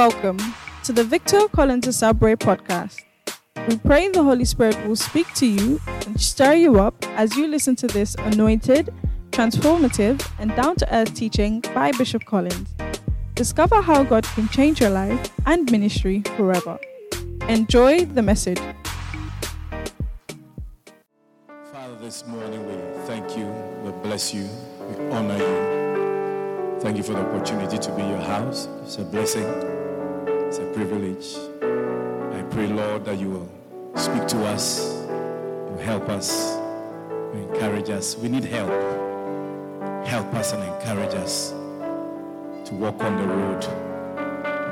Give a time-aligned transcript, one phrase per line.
[0.00, 0.38] Welcome
[0.84, 3.04] to the Victor Collins Asabre podcast.
[3.68, 7.46] We pray the Holy Spirit will speak to you and stir you up as you
[7.46, 8.88] listen to this anointed,
[9.30, 12.74] transformative, and down to earth teaching by Bishop Collins.
[13.34, 16.78] Discover how God can change your life and ministry forever.
[17.50, 18.58] Enjoy the message.
[21.70, 23.44] Father, this morning we thank you,
[23.84, 24.48] we bless you,
[24.88, 25.80] we honor you.
[26.80, 28.66] Thank you for the opportunity to be your house.
[28.84, 29.44] It's a blessing,
[30.72, 31.36] privilege.
[32.32, 33.48] I pray, Lord, that you will
[33.96, 36.56] speak to us, you help us,
[37.34, 38.16] you encourage us.
[38.16, 38.70] We need help.
[40.06, 43.62] Help us and encourage us to walk on the road.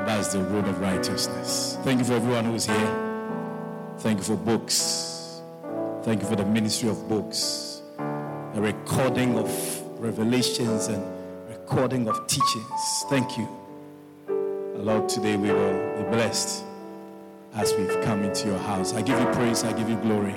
[0.05, 1.77] That's the road of righteousness.
[1.83, 2.95] Thank you for everyone who's here.
[3.99, 5.41] Thank you for books.
[6.03, 9.49] Thank you for the ministry of books, a recording of
[9.99, 11.03] revelations and
[11.49, 13.03] recording of teachings.
[13.09, 13.47] Thank you.
[14.81, 16.63] Lord, today we will be blessed
[17.53, 18.93] as we've come into your house.
[18.93, 20.35] I give you praise, I give you glory.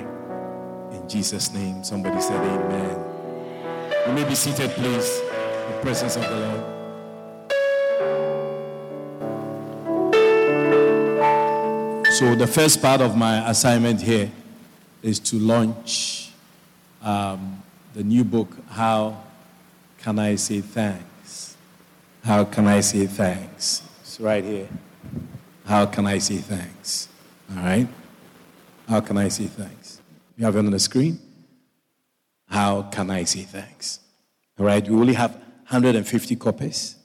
[0.91, 2.99] In Jesus' name, somebody said, Amen.
[4.05, 6.61] You may be seated, please, in the presence of the Lord.
[12.11, 14.29] So, the first part of my assignment here
[15.01, 16.31] is to launch
[17.01, 17.63] um,
[17.93, 19.23] the new book, How
[19.99, 21.55] Can I Say Thanks?
[22.25, 23.83] How Can I Say Thanks?
[24.13, 24.69] It's right here.
[25.65, 27.09] How can I say thanks?
[27.49, 27.87] All right?
[28.87, 30.03] How can I say thanks?
[30.37, 31.19] You have it on the screen?
[32.47, 34.01] How can I say thanks?
[34.59, 34.87] All right?
[34.87, 36.95] We only have 150 copies,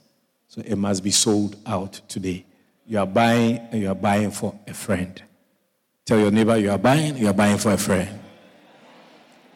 [0.48, 2.44] so it must be sold out today.
[2.86, 5.22] You are buying and you are buying for a friend.
[6.04, 8.20] Tell your neighbor you are buying, you are buying for a friend.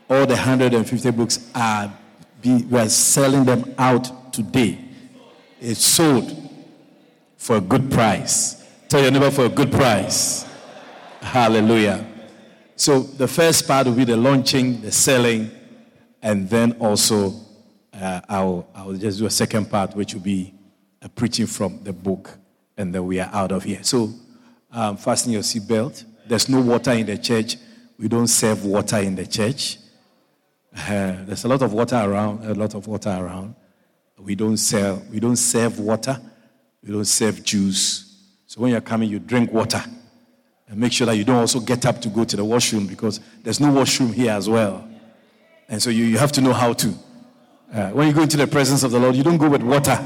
[0.08, 1.92] All the 150 books are
[2.40, 4.78] be, we are selling them out today.
[5.60, 6.41] It's sold
[7.42, 8.64] for a good price.
[8.88, 10.46] Tell your neighbor for a good price.
[11.20, 12.06] Hallelujah.
[12.76, 15.50] So the first part will be the launching, the selling,
[16.22, 17.34] and then also
[17.92, 20.54] uh, I'll, I'll just do a second part, which will be
[21.02, 22.30] a preaching from the book,
[22.76, 23.82] and then we are out of here.
[23.82, 24.12] So
[24.70, 26.04] um, fasten your seatbelt.
[26.24, 27.56] There's no water in the church.
[27.98, 29.78] We don't serve water in the church.
[30.76, 32.44] Uh, there's a lot of water around.
[32.44, 33.56] A lot of water around.
[34.16, 35.02] We don't sell.
[35.10, 36.20] We don't serve water.
[36.84, 38.08] We don't serve juice.
[38.46, 39.82] So when you're coming, you drink water.
[40.68, 43.20] And make sure that you don't also get up to go to the washroom because
[43.42, 44.88] there's no washroom here as well.
[45.68, 46.94] And so you, you have to know how to.
[47.72, 50.04] Uh, when you go into the presence of the Lord, you don't go with water.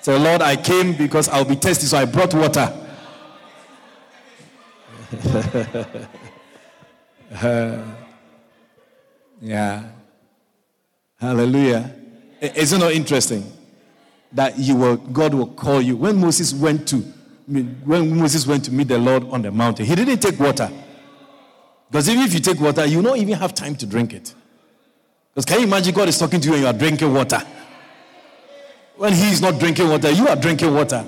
[0.00, 2.72] Say, Lord, I came because I'll be tested, so I brought water.
[7.42, 7.82] uh,
[9.40, 9.88] yeah.
[11.18, 11.92] Hallelujah.
[12.40, 13.55] Isn't it interesting
[14.36, 15.96] that you will, God will call you?
[15.96, 17.02] When Moses went to
[17.46, 20.68] when Moses went to meet the Lord on the mountain, he didn't take water.
[21.88, 24.34] Because even if you take water, you don't even have time to drink it.
[25.32, 27.40] Because can you imagine God is talking to you and you are drinking water?
[28.96, 31.06] When He is not drinking water, you are drinking water.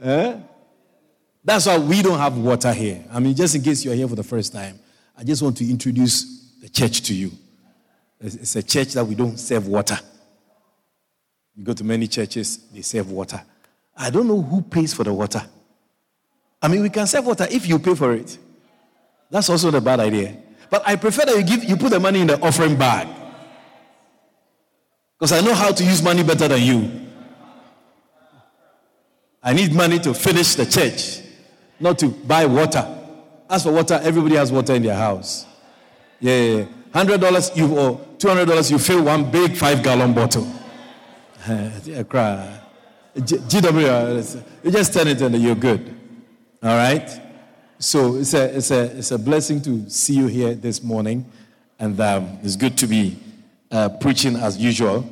[0.00, 0.36] Eh?
[1.44, 3.04] That's why we don't have water here.
[3.12, 4.78] I mean, just in case you're here for the first time,
[5.18, 7.32] I just want to introduce the church to you.
[8.20, 9.98] It's a church that we don't serve water.
[11.60, 13.38] You go to many churches, they serve water.
[13.94, 15.42] I don't know who pays for the water.
[16.62, 18.38] I mean, we can serve water if you pay for it.
[19.30, 20.38] That's also a bad idea.
[20.70, 23.08] But I prefer that you give you put the money in the offering bag.
[25.18, 27.06] Because I know how to use money better than you.
[29.42, 31.20] I need money to finish the church,
[31.78, 32.88] not to buy water.
[33.50, 35.44] As for water, everybody has water in their house.
[36.20, 40.50] Yeah, hundred dollars you or two hundred dollars you fill one big five gallon bottle.
[43.16, 45.96] GW, you just turn it and you're good.
[46.62, 47.08] All right?
[47.78, 51.24] So it's a, it's a, it's a blessing to see you here this morning,
[51.78, 53.18] and um, it's good to be
[53.70, 55.08] uh, preaching as usual.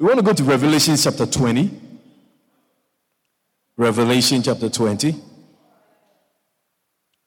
[0.00, 1.70] We want to go to Revelation chapter 20.
[3.76, 5.14] Revelation chapter 20.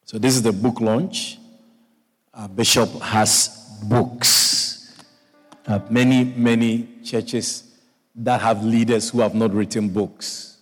[0.03, 1.37] So this is the book launch.
[2.33, 4.93] Uh, Bishop has books.
[5.65, 7.70] Uh, many, many churches
[8.15, 10.57] that have leaders who have not written books.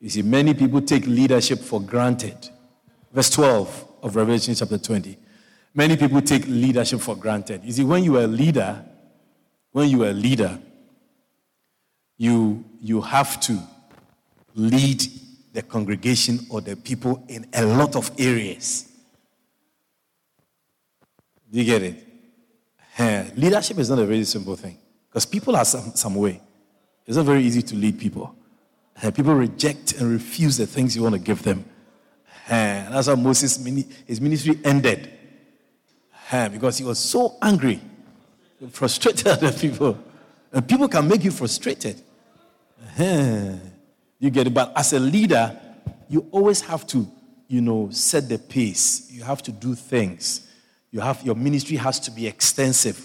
[0.00, 2.48] You see, many people take leadership for granted.
[3.12, 5.16] Verse 12 of Revelation chapter 20.
[5.74, 7.62] Many people take leadership for granted.
[7.64, 8.84] You see, when you are a leader,
[9.72, 10.58] when you are a leader,
[12.16, 13.58] you, you have to
[14.54, 15.04] lead
[15.52, 18.88] the congregation or the people in a lot of areas.
[21.50, 23.36] Do you get it?
[23.36, 24.79] Leadership is not a very simple thing
[25.10, 26.40] because people are some, some way.
[27.06, 28.34] It's not very easy to lead people.
[29.02, 31.64] And people reject and refuse the things you want to give them.
[32.48, 33.56] And that's how Moses,
[34.06, 35.10] his ministry ended.
[36.30, 37.80] Eh, because he was so angry,
[38.70, 39.98] frustrated at people.
[40.52, 42.00] And people can make you frustrated.
[42.98, 44.54] You get it.
[44.54, 45.58] But as a leader,
[46.08, 47.06] you always have to,
[47.48, 49.10] you know, set the pace.
[49.10, 50.46] You have to do things.
[50.92, 52.98] You have your ministry has to be extensive.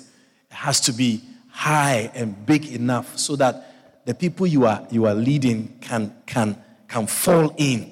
[0.50, 1.22] It has to be
[1.56, 6.62] high and big enough so that the people you are you are leading can can
[6.88, 7.92] can fall in.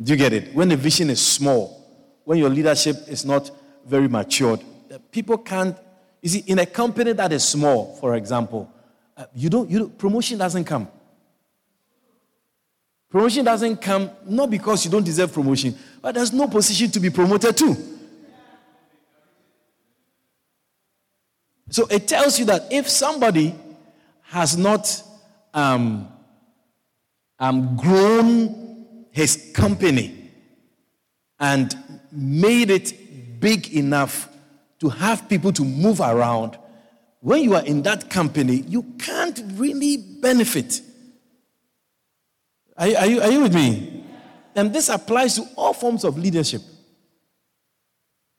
[0.00, 0.54] Do you get it?
[0.54, 3.50] When the vision is small, when your leadership is not
[3.86, 4.60] very matured,
[5.12, 5.76] people can't.
[6.22, 8.72] You see, in a company that is small, for example,
[9.16, 10.88] uh, you don't, you don't, promotion doesn't come.
[13.10, 17.10] Promotion doesn't come not because you don't deserve promotion, but there's no position to be
[17.10, 17.76] promoted to.
[21.70, 23.54] So it tells you that if somebody
[24.22, 25.02] has not
[25.54, 26.08] um,
[27.38, 30.30] um, grown his company
[31.38, 31.76] and
[32.10, 34.28] made it big enough
[34.80, 36.58] to have people to move around,
[37.20, 40.80] when you are in that company, you can't really benefit.
[42.76, 44.04] Are, are, you, are you with me?
[44.54, 46.62] And this applies to all forms of leadership.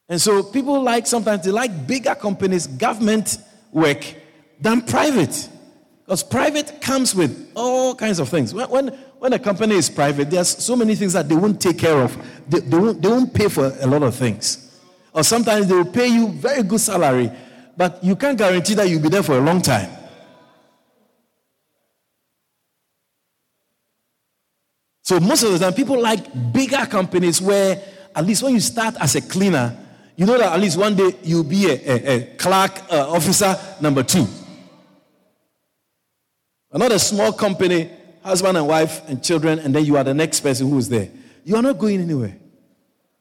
[0.10, 3.38] And so people like sometimes they like bigger companies, government
[3.72, 4.04] work
[4.60, 5.48] than private.
[6.04, 8.52] Because private comes with all kinds of things.
[8.52, 8.88] When, when,
[9.20, 12.18] when a company is private, there's so many things that they won't take care of.
[12.50, 14.82] They, they, won't, they won't pay for a lot of things.
[15.14, 17.32] Or sometimes they will pay you very good salary,
[17.78, 19.92] but you can't guarantee that you'll be there for a long time.
[25.04, 27.82] So most of the time, people like bigger companies where
[28.16, 29.78] at least when you start as a cleaner,
[30.20, 33.56] you know that at least one day you'll be a, a, a clerk uh, officer
[33.80, 34.28] number two.
[36.74, 37.90] Another small company,
[38.22, 41.10] husband and wife and children, and then you are the next person who is there.
[41.46, 42.36] You are not going anywhere.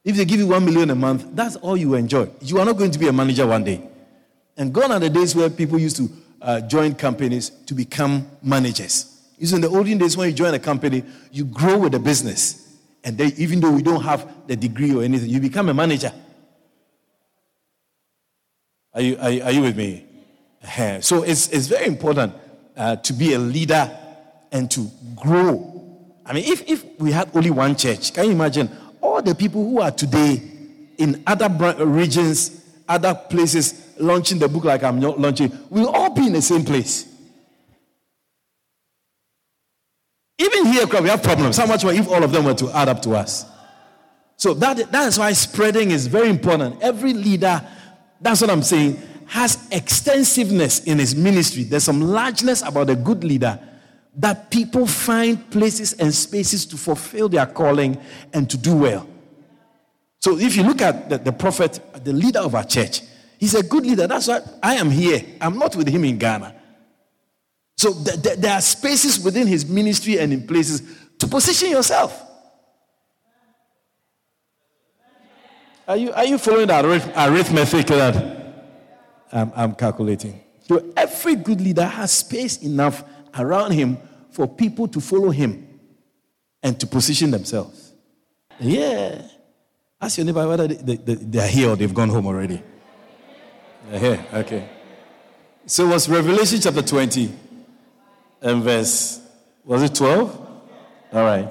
[0.03, 2.31] If they give you one million a month, that's all you enjoy.
[2.41, 3.81] You are not going to be a manager one day.
[4.56, 6.09] And gone are the days where people used to
[6.43, 9.23] uh, join companies to become managers.
[9.39, 12.77] It's in the olden days when you join a company, you grow with the business.
[13.05, 16.12] And then, even though we don't have the degree or anything, you become a manager.
[18.99, 20.05] Are you, are, are you with me?
[21.00, 22.35] So it's, it's very important
[22.77, 23.97] uh, to be a leader
[24.50, 25.73] and to grow.
[26.27, 28.69] I mean, if, if we had only one church, can you imagine
[29.00, 30.43] all the people who are today
[30.99, 31.49] in other
[31.87, 36.65] regions, other places, launching the book like I'm launching, we'll all be in the same
[36.65, 37.06] place.
[40.41, 41.56] Even here, we have problems.
[41.56, 43.47] How much more if all of them were to add up to us?
[44.37, 46.83] So that, that is why spreading is very important.
[46.83, 47.65] Every leader,
[48.20, 51.65] that's what I'm saying, has extensiveness in his ministry.
[51.65, 53.61] There's some largeness about a good leader
[54.17, 57.99] that people find places and spaces to fulfill their calling
[58.32, 59.09] and to do well.
[60.20, 63.03] So if you look at the, the prophet, the leader of our church,
[63.38, 64.06] he's a good leader.
[64.06, 65.25] That's why I am here.
[65.41, 66.55] I'm not with him in Ghana.
[67.76, 70.82] So th- th- there are spaces within his ministry and in places
[71.19, 72.27] to position yourself.
[75.88, 78.14] Are you, are you following the arithmetic that
[79.32, 80.38] I'm, I'm calculating?
[80.61, 83.02] So every good leader has space enough
[83.38, 83.96] around him
[84.31, 85.66] for people to follow him
[86.62, 87.95] and to position themselves.
[88.61, 89.23] Yeah.
[89.99, 92.62] Ask your neighbor whether they, they, they, are here or they've gone home already.
[93.90, 94.26] They're here.
[94.35, 94.68] Okay.
[95.64, 97.33] So it was Revelation chapter 20
[98.42, 99.23] and verse,
[99.64, 100.61] was it 12?
[101.14, 101.50] All right.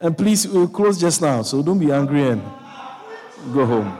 [0.00, 2.42] And please, we'll close just now, so don't be angry and
[3.52, 3.98] go home.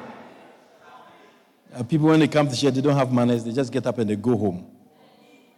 [1.75, 3.45] Uh, people, when they come to church, they don't have manners.
[3.45, 4.67] They just get up and they go home.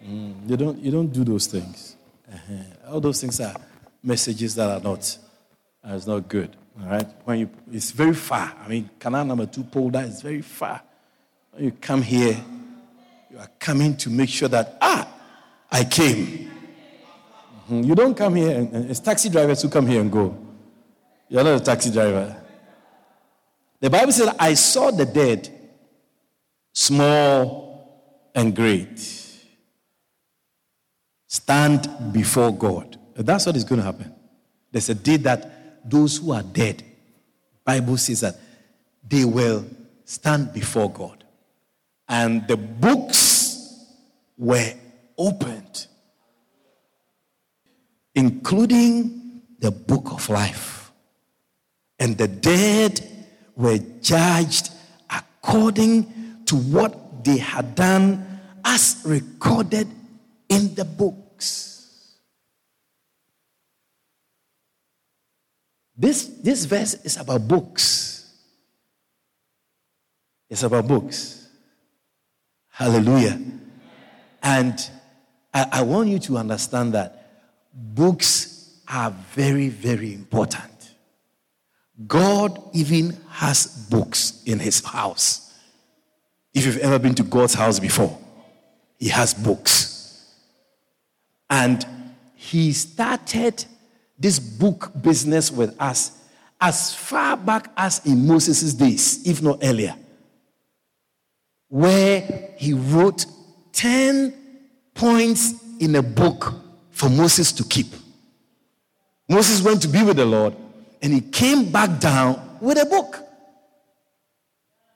[0.04, 1.96] Mm, they don't, you don't do those things.
[2.32, 2.92] Uh-huh.
[2.92, 3.54] All those things are
[4.02, 5.18] messages that are not,
[5.84, 6.56] it's not good.
[6.80, 7.06] All right?
[7.24, 8.52] When you, it's very far.
[8.64, 10.82] I mean, canal number two, Polder is very far.
[11.52, 12.36] When you come here,
[13.30, 15.08] you are coming to make sure that, ah,
[15.70, 16.50] I came.
[17.70, 17.82] Mm-hmm.
[17.82, 20.36] You don't come here, and, it's taxi drivers who come here and go.
[21.28, 22.36] You're not a taxi driver.
[23.80, 25.48] The Bible says, I saw the dead,
[26.72, 28.98] small and great,
[31.26, 32.98] stand before God.
[33.14, 34.14] That's what is going to happen.
[34.70, 36.82] There's a day that those who are dead,
[37.64, 38.36] Bible says that
[39.06, 39.64] they will
[40.04, 41.24] stand before God.
[42.08, 43.86] And the books
[44.36, 44.72] were
[45.16, 45.86] opened,
[48.14, 50.90] including the book of life.
[51.98, 53.06] And the dead
[53.60, 54.70] were judged
[55.10, 59.86] according to what they had done as recorded
[60.48, 62.16] in the books.
[65.96, 68.34] This, this verse is about books.
[70.48, 71.46] It's about books.
[72.70, 73.38] Hallelujah.
[74.42, 74.90] And
[75.52, 77.30] I, I want you to understand that
[77.74, 80.79] books are very, very important.
[82.06, 85.52] God even has books in his house.
[86.54, 88.18] If you've ever been to God's house before,
[88.98, 90.34] he has books.
[91.48, 91.84] And
[92.34, 93.64] he started
[94.18, 96.12] this book business with us
[96.60, 99.94] as far back as in Moses' days, if not earlier,
[101.68, 103.24] where he wrote
[103.72, 104.34] 10
[104.94, 106.54] points in a book
[106.90, 107.86] for Moses to keep.
[109.28, 110.54] Moses went to be with the Lord
[111.02, 113.18] and he came back down with a book.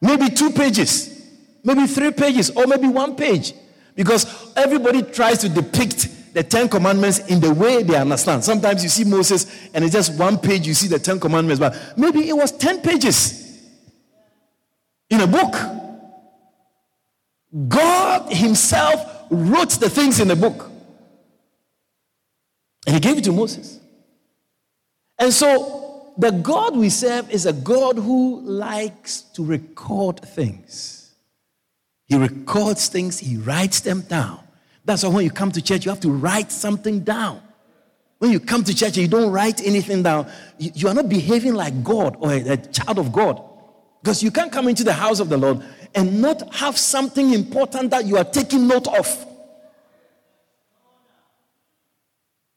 [0.00, 1.26] Maybe two pages,
[1.62, 3.54] maybe three pages, or maybe one page.
[3.94, 8.44] Because everybody tries to depict the Ten Commandments in the way they understand.
[8.44, 11.94] Sometimes you see Moses and it's just one page, you see the Ten Commandments, but
[11.96, 13.62] maybe it was 10 pages
[15.08, 15.54] in a book.
[17.68, 20.70] God Himself wrote the things in the book
[22.84, 23.78] and He gave it to Moses.
[25.18, 25.83] And so
[26.16, 31.14] the God we serve is a God who likes to record things.
[32.06, 34.40] He records things, He writes them down.
[34.84, 37.40] That's why when you come to church, you have to write something down.
[38.18, 41.08] When you come to church and you don't write anything down, you, you are not
[41.08, 43.42] behaving like God or a, a child of God.
[44.02, 47.90] Because you can't come into the house of the Lord and not have something important
[47.90, 49.26] that you are taking note of.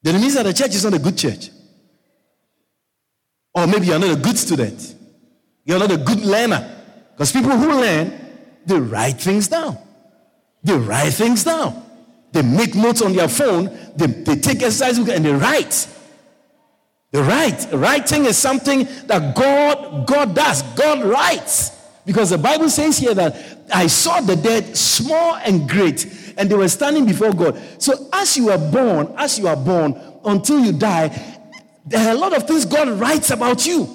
[0.04, 1.50] Then it means that the church is not a good church.
[3.58, 4.94] Or maybe you're not a good student.
[5.66, 6.76] You're not a good learner.
[7.14, 8.14] Because people who learn,
[8.68, 9.80] they write things down.
[10.64, 11.84] They write things down.
[12.32, 15.88] They make notes on their phone, they, they take exercise and they write.
[17.12, 17.66] They write.
[17.72, 20.62] Writing is something that God, God does.
[20.76, 21.72] God writes.
[22.06, 26.06] Because the Bible says here that I saw the dead, small and great,
[26.38, 27.60] and they were standing before God.
[27.80, 31.37] So as you are born, as you are born, until you die,
[31.88, 33.94] there are a lot of things God writes about you.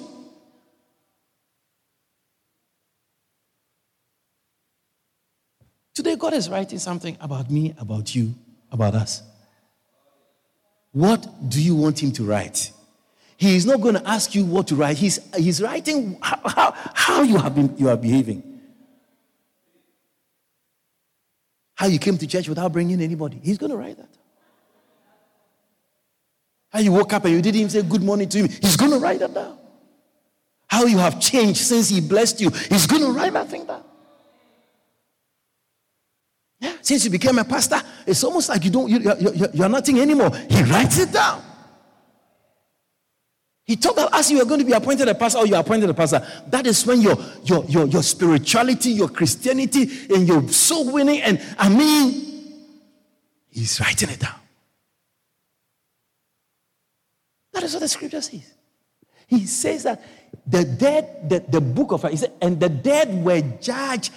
[5.93, 8.33] Today, God is writing something about me, about you,
[8.71, 9.21] about us.
[10.91, 12.71] What do you want Him to write?
[13.37, 14.97] He is not going to ask you what to write.
[14.97, 18.61] He's, he's writing how, how, how you, have been, you are behaving.
[21.75, 23.39] How you came to church without bringing anybody.
[23.43, 24.09] He's going to write that.
[26.75, 28.49] You woke up and you didn't even say good morning to him.
[28.49, 29.57] He's going to write that down.
[30.67, 32.49] How you have changed since he blessed you.
[32.49, 33.83] He's going to write that thing down.
[36.59, 39.99] Yeah, since you became a pastor, it's almost like you don't, you, you, you're nothing
[39.99, 40.31] anymore.
[40.49, 41.43] He writes it down.
[43.65, 45.61] He told that as you are going to be appointed a pastor or you are
[45.61, 50.47] appointed a pastor, that is when your, your, your, your spirituality, your Christianity, and your
[50.49, 52.63] soul winning, and I mean,
[53.49, 54.35] he's writing it down.
[57.53, 58.53] That is what the scripture says.
[59.27, 60.03] He says that
[60.45, 64.11] the dead, the, the book of he said, and the dead were judged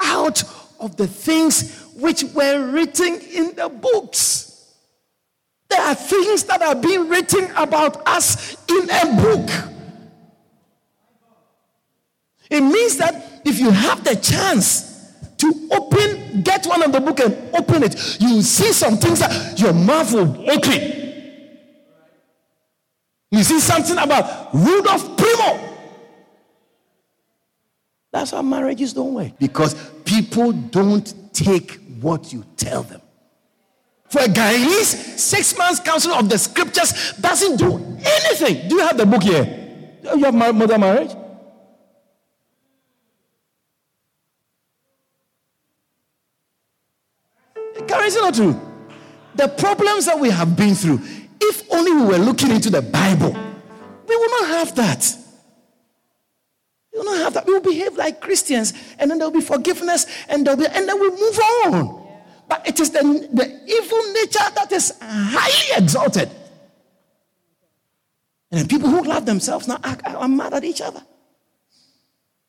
[0.00, 0.42] out
[0.80, 4.74] of the things which were written in the books.
[5.68, 9.50] There are things that are being written about us in a book.
[12.48, 17.20] It means that if you have the chance to open, get one of the book
[17.20, 21.05] and open it, you will see some things that your mouth will open.
[23.36, 25.60] You see something about Rudolph Primo.
[28.10, 29.38] That's how marriages don't work.
[29.38, 29.74] Because
[30.04, 33.02] people don't take what you tell them.
[34.08, 38.68] For a Guyanese, six months counsel of the scriptures doesn't do anything.
[38.68, 39.44] Do you have the book here?
[40.02, 41.10] You have mother marriage?
[47.74, 48.58] It not true?
[49.34, 51.00] The problems that we have been through,
[51.40, 53.32] if only we were looking into the Bible,
[54.08, 55.16] we will not have that.
[56.92, 57.46] We will not have that.
[57.46, 60.74] We will behave like Christians, and then there will be forgiveness, and there will be,
[60.74, 62.06] and then we move on.
[62.48, 66.30] But it is the, the evil nature that is highly exalted.
[68.50, 71.02] And then people who love themselves now are, are mad at each other.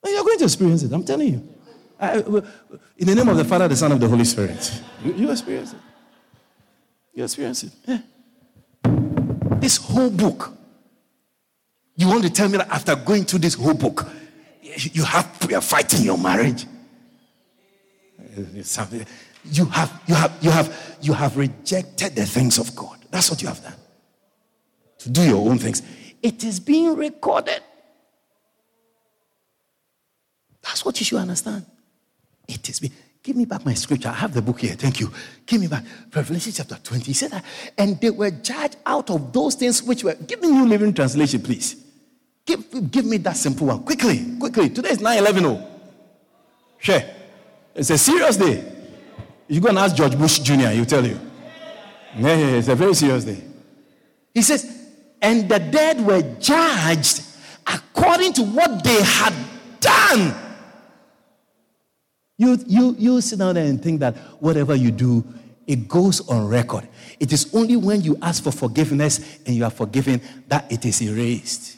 [0.04, 1.50] Well, you're going to experience it, I'm telling you.
[2.00, 4.82] I, in the name of the Father, the Son, of the Holy Spirit.
[5.04, 5.80] You, you experience it.
[7.16, 7.72] You experience it.
[7.88, 8.00] Yeah.
[9.60, 10.54] This whole book.
[11.96, 14.08] You want to tell me that after going through this whole book,
[14.62, 16.66] you have prayer fighting your marriage?
[19.50, 22.98] You have you have you have you have rejected the things of God.
[23.10, 23.74] That's what you have done.
[25.00, 25.82] To do your own things.
[26.22, 27.62] it is being recorded.
[30.62, 31.66] That's what you should understand.
[32.48, 32.94] It is being.
[33.28, 34.08] Give me back my scripture.
[34.08, 34.74] I have the book here.
[34.76, 35.12] Thank you.
[35.46, 35.84] Give me back.
[36.16, 37.04] Revelation chapter 20.
[37.04, 37.44] He said that.
[37.78, 40.14] And they were judged out of those things which were.
[40.14, 41.76] Give me New Living Translation, please.
[42.46, 43.84] Give, give me that simple one.
[43.84, 44.70] Quickly, quickly.
[44.70, 45.46] Today is 9 11.
[45.46, 45.68] Oh.
[46.78, 47.02] Sure.
[47.76, 48.64] It's a serious day.
[49.50, 51.20] You go and ask George Bush Jr., he'll tell you.
[52.18, 53.44] Yeah, yeah, it's a very serious day.
[54.34, 54.88] He says,
[55.22, 57.24] and the dead were judged
[57.68, 59.34] according to what they had
[59.82, 60.47] done.
[62.38, 65.26] You, you, you sit down there and think that whatever you do,
[65.66, 66.88] it goes on record.
[67.20, 71.02] It is only when you ask for forgiveness and you are forgiven that it is
[71.02, 71.78] erased.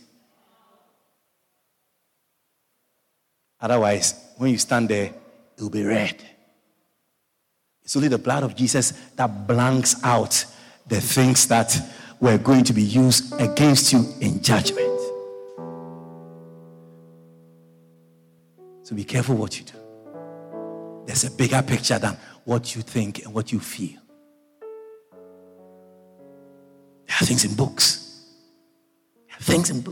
[3.61, 5.05] Otherwise, when you stand there,
[5.57, 6.23] it will be read.
[7.83, 10.45] It's only the blood of Jesus that blanks out
[10.87, 11.75] the things that
[12.19, 14.99] were going to be used against you in judgment.
[18.83, 19.88] So be careful what you do.
[21.09, 23.99] There's a bigger picture than what you think and what you feel.
[27.07, 28.27] There are things in books.
[29.39, 29.83] Things in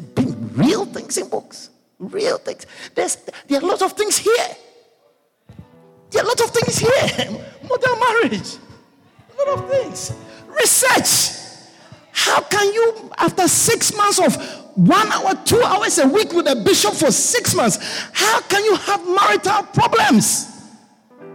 [0.54, 1.72] real things in books.
[1.98, 2.68] Real things.
[2.94, 4.48] There's, there are lots of things here.
[6.12, 7.32] There are a lot of things here.
[7.68, 8.58] Model marriage.
[9.34, 10.14] A lot of things.
[10.50, 11.66] Research.
[12.12, 14.36] How can you, after six months of
[14.76, 17.80] one hour, two hours a week with a bishop for six months,
[18.14, 20.54] how can you have marital problems?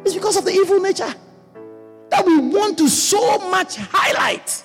[0.05, 1.15] It's because of the evil nature
[2.11, 4.65] that we want to so much highlight.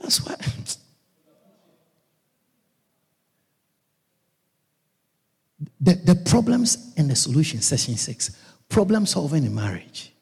[0.00, 0.36] That's why.
[5.80, 8.30] The, the problems and the solution, session six.
[8.68, 10.12] Problem solving in marriage.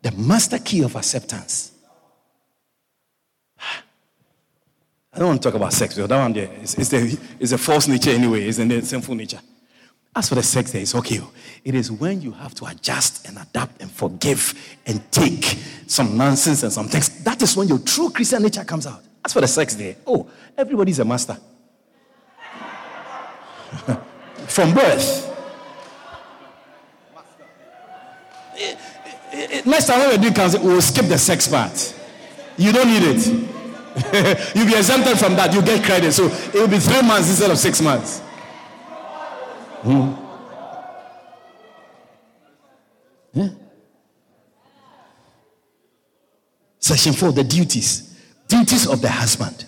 [0.00, 1.72] The master key of acceptance.
[5.12, 7.88] I don't want to talk about sex, that one there is, is, is a false
[7.88, 8.84] nature anyway, isn't it?
[8.84, 9.40] Sinful nature.
[10.14, 11.20] As for the sex there, it's okay.
[11.22, 11.30] Oh.
[11.64, 14.54] It is when you have to adjust and adapt and forgive
[14.86, 15.44] and take
[15.86, 17.22] some nonsense and some things.
[17.24, 19.02] That is when your true Christian nature comes out.
[19.24, 21.36] As for the sex there, oh, everybody's a master.
[24.46, 25.24] From birth.
[28.56, 28.76] Eh,
[29.32, 31.94] eh, eh, next time when we do counseling, we'll oh, skip the sex part.
[32.56, 33.57] You don't need it.
[34.54, 35.52] You'll be exempted from that.
[35.52, 36.12] You get credit.
[36.12, 38.20] So it will be three months instead of six months.
[39.82, 40.14] Hmm.
[43.32, 43.48] Yeah.
[46.78, 48.08] Section four the duties.
[48.48, 49.66] Duties of the husband,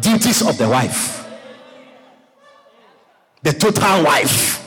[0.00, 1.24] duties of the wife,
[3.44, 4.58] the total wife.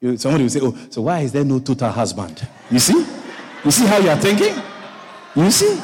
[0.00, 2.46] You, somebody will say, Oh, so why is there no total husband?
[2.68, 3.06] You see?
[3.64, 4.60] You see how you are thinking?
[5.36, 5.80] You see?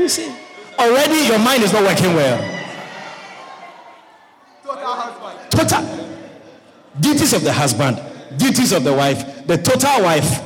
[0.00, 0.34] You see,
[0.78, 2.40] already your mind is not working well.
[5.50, 6.08] Total
[6.98, 8.00] duties of the husband,
[8.38, 10.40] duties of the wife, the total wife,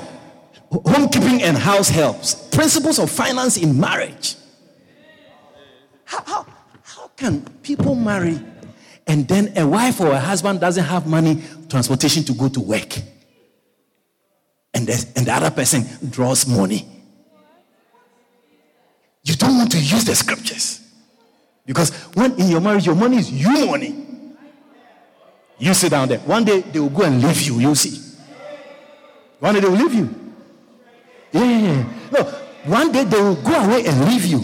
[0.73, 4.35] homekeeping and house helps, principles of finance in marriage.
[6.05, 6.47] How, how,
[6.83, 8.41] how can people marry
[9.07, 12.97] and then a wife or a husband doesn't have money, transportation to go to work?
[14.75, 16.89] And, and the other person draws money
[19.25, 20.81] you don't want to use the scriptures.
[21.67, 24.05] Because when in your marriage, your money is your money.
[25.59, 26.19] You sit down there.
[26.21, 27.59] One day they will go and leave you.
[27.59, 28.01] You'll see.
[29.41, 30.15] One day they will leave you.
[31.33, 31.85] Yeah, yeah, yeah.
[32.13, 32.23] No,
[32.65, 34.39] one day they will go away and leave you.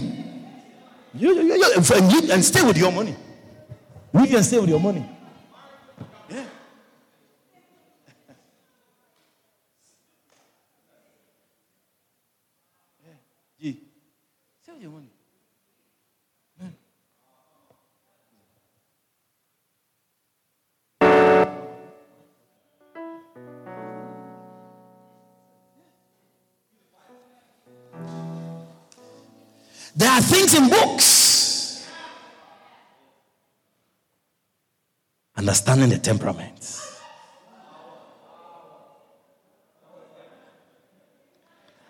[1.12, 3.14] You, you, you, and, you and stay with your money.
[4.14, 5.04] You can stay with your money.
[13.58, 13.74] Yeah.
[29.96, 31.86] There are things in books.
[35.36, 36.80] Understanding the temperament.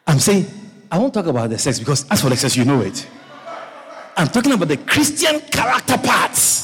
[0.06, 0.59] I'm saying
[0.90, 3.06] I won't talk about the sex because as for the sex, you know it.
[4.16, 6.60] I'm talking about the Christian character parts.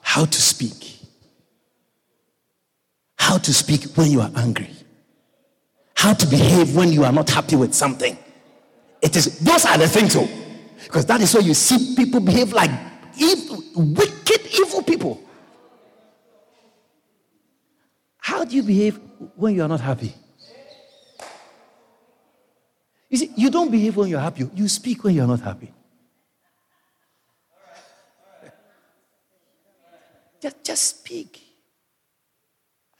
[0.00, 1.00] How to speak.
[3.18, 4.70] How to speak when you are angry.
[5.94, 8.16] How to behave when you are not happy with something.
[9.02, 10.28] It is those are the things, so
[10.84, 12.70] because that is where you see people behave like
[13.18, 15.20] evil, wicked, evil people.
[18.28, 19.00] How do you behave
[19.36, 20.12] when you are not happy?
[23.08, 24.46] You see, you don't behave when you're happy.
[24.54, 25.72] You speak when you're not happy.
[30.42, 31.40] Just, just speak.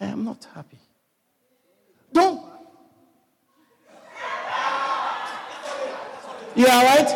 [0.00, 0.78] I am not happy.
[2.10, 2.40] Don't.
[6.56, 7.10] You all right?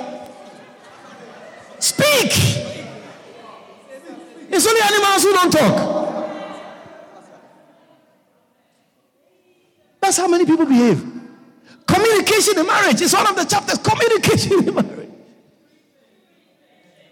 [1.79, 2.33] Speak.
[4.51, 6.02] It's only animals who don't talk.
[10.13, 11.03] That's how many people behave.
[11.87, 13.79] Communication in marriage is one of the chapters.
[13.79, 15.09] Communication in marriage.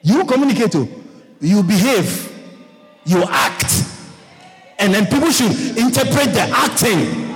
[0.03, 0.75] You communicate,
[1.41, 2.31] you behave,
[3.07, 3.87] you act,
[4.79, 7.27] and then people should interpret the acting.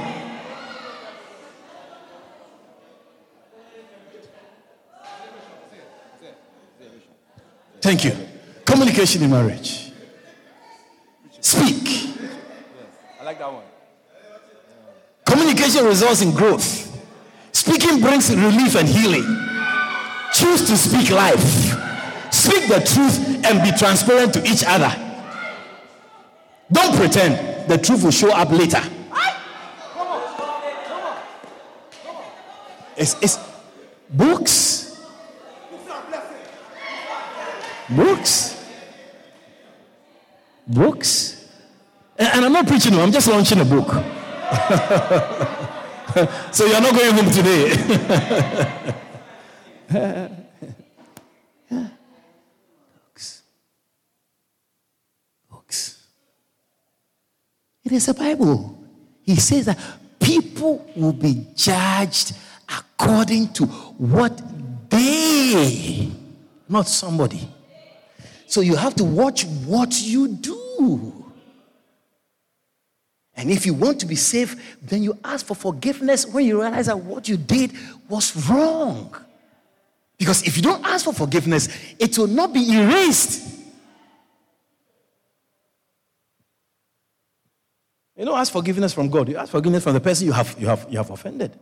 [7.80, 8.12] Thank you.
[8.66, 9.92] Communication in marriage.
[11.40, 12.18] Speak.
[13.18, 13.62] I like that one.
[15.74, 17.04] Communication results in growth.
[17.52, 19.24] Speaking brings relief and healing.
[20.32, 21.40] Choose to speak life.
[22.32, 24.90] Speak the truth and be transparent to each other.
[26.70, 28.80] Don't pretend the truth will show up later.
[32.96, 33.38] It's, it's
[34.10, 35.02] books.
[37.90, 38.64] Books.
[40.68, 41.48] Books.
[42.16, 44.23] And, and I'm not preaching, I'm just launching a book.
[46.52, 47.70] so you're not going home today.
[53.06, 53.42] Books.
[55.50, 56.06] Books.
[57.84, 58.78] It is a Bible.
[59.22, 59.78] He says that
[60.20, 62.34] people will be judged
[62.68, 64.40] according to what
[64.90, 66.10] they,
[66.68, 67.48] not somebody.
[68.46, 71.23] So you have to watch what you do.
[73.36, 76.86] And if you want to be safe, then you ask for forgiveness when you realize
[76.86, 77.72] that what you did
[78.08, 79.14] was wrong.
[80.16, 81.68] Because if you don't ask for forgiveness,
[81.98, 83.54] it will not be erased.
[88.16, 90.68] You don't ask forgiveness from God, you ask forgiveness from the person you have, you
[90.68, 91.58] have, you have offended.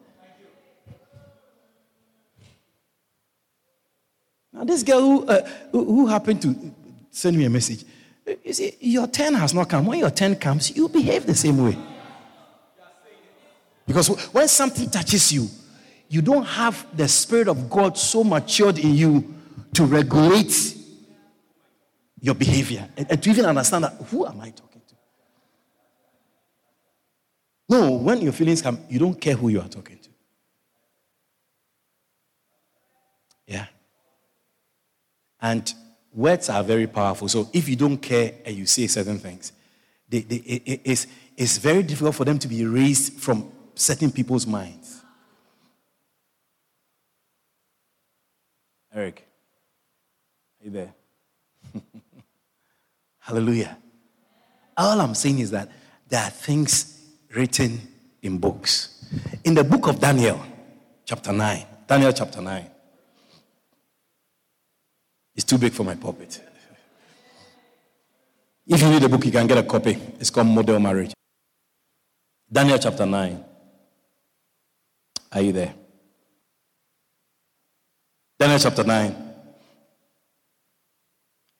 [4.53, 6.75] Now, this girl who, uh, who happened to
[7.11, 7.85] send me a message,
[8.45, 9.87] you see, your turn has not come.
[9.87, 11.77] When your turn comes, you behave the same way.
[13.87, 15.49] Because when something touches you,
[16.09, 19.35] you don't have the Spirit of God so matured in you
[19.75, 20.77] to regulate
[22.21, 24.95] your behavior and, and to even understand that who am I talking to?
[27.69, 30.09] No, when your feelings come, you don't care who you are talking to.
[33.47, 33.67] Yeah.
[35.41, 35.75] And
[36.15, 37.29] words are very powerful.
[37.29, 39.53] So if you don't care and you say certain things,
[40.09, 44.47] they, they, it, it's, it's very difficult for them to be erased from certain people's
[44.47, 45.03] minds.
[48.95, 49.27] Eric,
[50.61, 50.95] are you there?
[53.19, 53.79] Hallelujah.
[54.77, 55.71] All I'm saying is that
[56.09, 57.01] there are things
[57.35, 57.81] written
[58.21, 59.07] in books.
[59.45, 60.45] In the book of Daniel,
[61.07, 62.67] chapter 9, Daniel chapter 9,
[65.35, 66.41] it's too big for my pulpit.
[68.67, 69.99] If you read the book, you can get a copy.
[70.21, 71.13] It's called Model Marriage.
[72.51, 73.45] Daniel chapter 9.
[75.33, 75.75] Are you there?
[78.39, 79.17] Daniel chapter 9.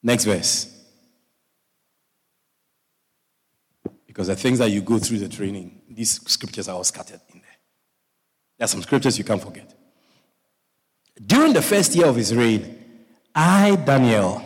[0.03, 0.69] Next verse.
[4.05, 7.39] Because the things that you go through the training, these scriptures are all scattered in
[7.39, 7.57] there.
[8.57, 9.73] There are some scriptures you can't forget.
[11.25, 12.82] During the first year of his reign,
[13.35, 14.43] I, Daniel,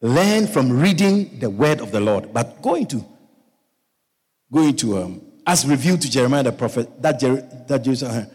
[0.00, 2.32] learn from reading the word of the Lord.
[2.32, 3.04] But going to,
[4.52, 8.26] going to, um, as revealed to Jeremiah the prophet, that, Jer- that Jerusalem,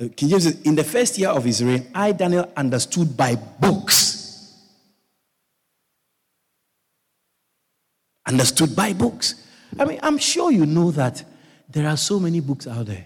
[0.00, 3.34] uh, King James says, in the first year of his reign, I, Daniel, understood by
[3.34, 4.54] books.
[8.26, 9.34] Understood by books.
[9.78, 11.22] I mean, I'm sure you know that
[11.68, 13.04] there are so many books out there.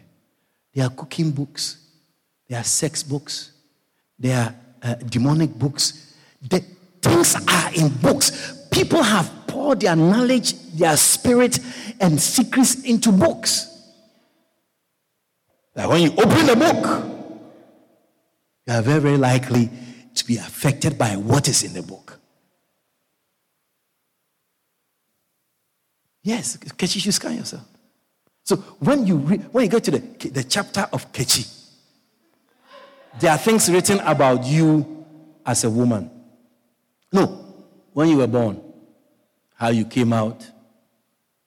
[0.74, 1.79] There are cooking books,
[2.48, 3.53] there are sex books,
[4.19, 4.39] there
[4.83, 6.15] are uh, demonic books.
[6.43, 6.61] The
[7.01, 8.67] things are in books.
[8.71, 11.59] People have poured their knowledge, their spirit,
[12.01, 13.67] and secrets into books.
[15.75, 17.05] That when you open the book,
[18.67, 19.71] you are very, very likely
[20.15, 22.19] to be affected by what is in the book.
[26.23, 27.63] Yes, Kechi, you scan yourself.
[28.45, 31.58] So when you read, when you go to the, the chapter of Kechi,
[33.21, 35.05] there are things written about you
[35.44, 36.11] as a woman.
[37.12, 37.27] No,
[37.92, 38.62] when you were born,
[39.55, 40.49] how you came out,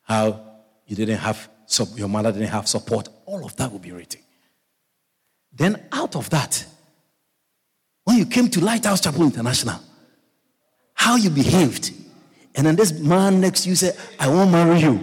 [0.02, 0.42] how
[0.86, 1.50] you didn't have,
[1.96, 3.08] your mother didn't have support.
[3.26, 4.22] All of that will be written.
[5.54, 6.66] Then out of that,
[8.04, 9.80] when you came to Lighthouse Chapel International,
[10.94, 11.94] how you behaved.
[12.56, 15.00] And then this man next to you said, I won't marry you.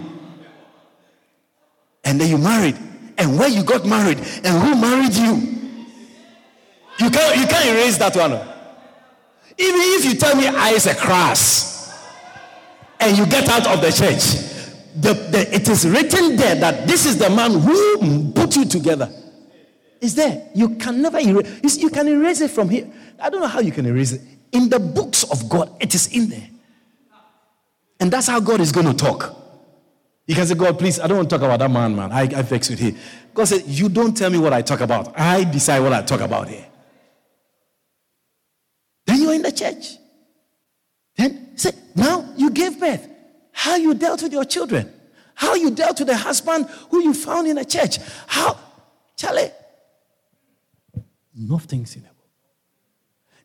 [2.03, 2.77] And then you married.
[3.17, 5.58] And where you got married and who married you?
[6.99, 8.33] You can't, you can't erase that one.
[8.33, 11.93] Even if you tell me I is a cross
[12.99, 14.47] and you get out of the church,
[14.95, 19.09] the, the, it is written there that this is the man who put you together.
[20.01, 20.49] It's there.
[20.55, 22.89] You can never erase You can erase it from here.
[23.21, 24.21] I don't know how you can erase it.
[24.51, 26.49] In the books of God, it is in there.
[27.99, 29.35] And that's how God is going to talk.
[30.25, 32.11] You can say, God, please, I don't want to talk about that man, man.
[32.11, 32.95] I, I vex with him.
[33.33, 35.19] God said, You don't tell me what I talk about.
[35.19, 36.68] I decide what I talk about here.
[39.29, 39.97] You're in the church.
[41.15, 43.07] Then say, now you gave birth.
[43.51, 44.91] How you dealt with your children.
[45.35, 47.99] How you dealt with the husband who you found in the church.
[48.25, 48.57] How,
[49.15, 49.51] Charlie,
[51.35, 52.07] nothing in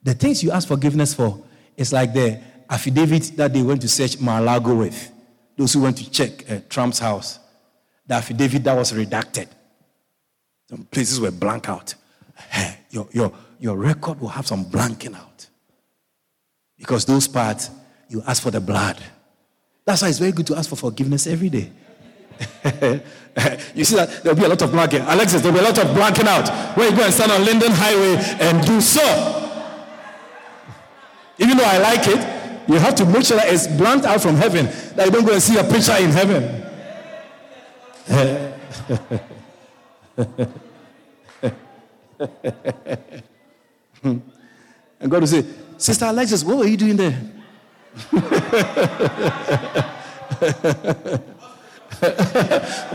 [0.03, 1.43] the things you ask forgiveness for
[1.77, 5.11] is like the affidavit that they went to search Mar-a-Lago with.
[5.57, 7.39] Those who went to check uh, Trump's house.
[8.07, 9.49] The affidavit that was redacted.
[10.69, 11.95] Some places were blank out.
[12.91, 15.34] Your, your, your record will have some blanking out.
[16.85, 17.71] Because those parts,
[18.11, 19.03] you ask for the blood.
[19.87, 21.73] That's why it's very good to ask for forgiveness every day.
[23.75, 25.03] you see that there'll be a lot of blanking.
[25.11, 26.77] Alexis, there'll be a lot of blanking out.
[26.77, 29.01] Where you go and stand on Linden Highway and do so.
[31.39, 34.37] Even though I like it, you have to make sure that it's blanked out from
[34.37, 36.61] heaven, that you don't go and see a picture in heaven.
[45.01, 47.21] and God will say, Sister Alexis, what were you doing there?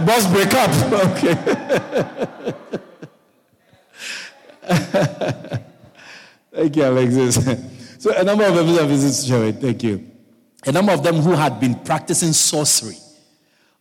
[0.06, 0.70] Boss, break up.
[1.10, 1.36] Okay.
[6.52, 7.38] Thank you, Alexis.
[8.00, 10.10] So, a number of them visited Thank you.
[10.66, 12.96] A number of them who had been practicing sorcery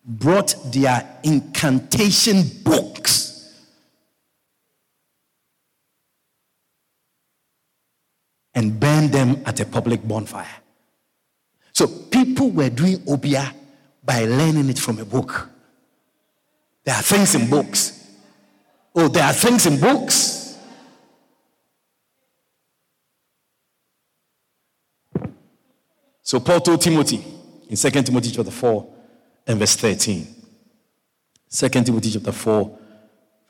[0.05, 3.28] brought their incantation books
[8.59, 10.57] and burn them at a public bonfire.
[11.73, 13.55] So people were doing Obeah
[14.03, 15.49] by learning it from a book.
[16.83, 18.16] There are things in books.
[18.97, 20.59] Oh, there are things in books.
[26.21, 27.25] So Paul told Timothy
[27.68, 28.94] in 2 Timothy chapter 4
[29.47, 30.27] and verse 13.
[31.49, 32.79] 2 Timothy chapter 4,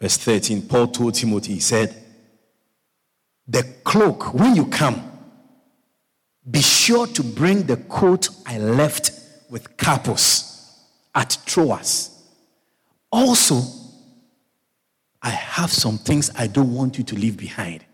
[0.03, 0.69] verse 13.
[0.69, 2.05] Paul told Timothy, he said,
[3.49, 5.11] The cloak, when you come,
[6.49, 9.11] be sure to bring the coat I left
[9.51, 10.85] with Carpus
[11.15, 12.11] at Troas.
[13.11, 13.63] Also,
[15.23, 17.85] I have some things I don't want you to leave behind.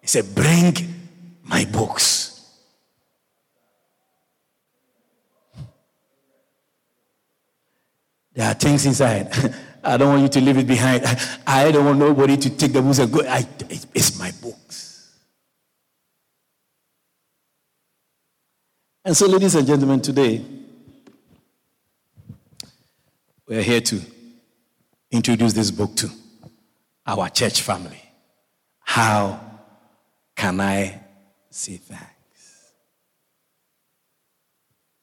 [0.00, 0.74] He said, Bring
[1.42, 2.28] my books.
[8.34, 9.32] There are things inside.
[9.82, 11.04] I don't want you to leave it behind.
[11.46, 13.22] I don't want nobody to take the books and go.
[13.26, 13.46] I,
[13.94, 14.67] it's my books.
[19.04, 20.44] And so, ladies and gentlemen, today
[23.46, 24.00] we're here to
[25.10, 26.10] introduce this book to
[27.06, 28.02] our church family.
[28.80, 29.40] How
[30.34, 31.00] can I
[31.48, 32.72] say thanks?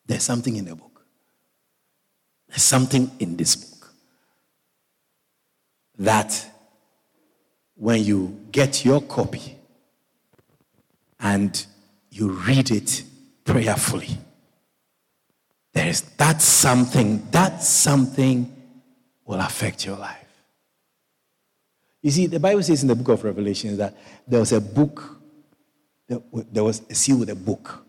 [0.05, 1.05] There's something in the book.
[2.49, 3.93] There's something in this book
[5.97, 6.51] that
[7.75, 9.57] when you get your copy
[11.19, 11.65] and
[12.11, 13.03] you read it
[13.45, 14.17] prayerfully.
[15.73, 18.51] There is that something, that something
[19.25, 20.17] will affect your life.
[22.01, 25.19] You see, the Bible says in the book of Revelation that there was a book,
[26.07, 27.83] there was a seal with a book,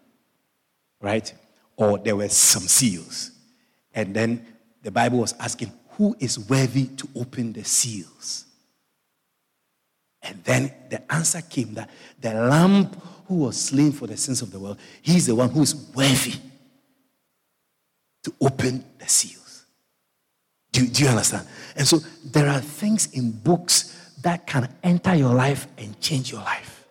[1.01, 1.33] right?
[1.77, 3.33] Or there were some seals.
[3.95, 4.47] And then
[4.83, 8.46] the Bible was asking, who is worthy to open the seals?
[10.27, 11.89] And then the answer came that
[12.21, 12.91] the lamb
[13.27, 16.35] who was slain for the sins of the world, he's the one who is worthy
[18.25, 19.67] to open the seals.
[20.73, 21.47] Do, do you understand?
[21.77, 26.41] And so there are things in books that can enter your life and change your
[26.41, 26.85] life.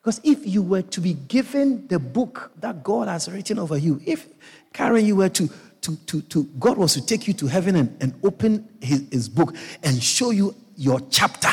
[0.00, 4.00] Because if you were to be given the book that God has written over you,
[4.06, 4.28] if
[4.72, 5.50] Karen, you were to,
[5.80, 9.28] to, to, to God was to take you to heaven and, and open his, his
[9.28, 11.50] book and show you your chapter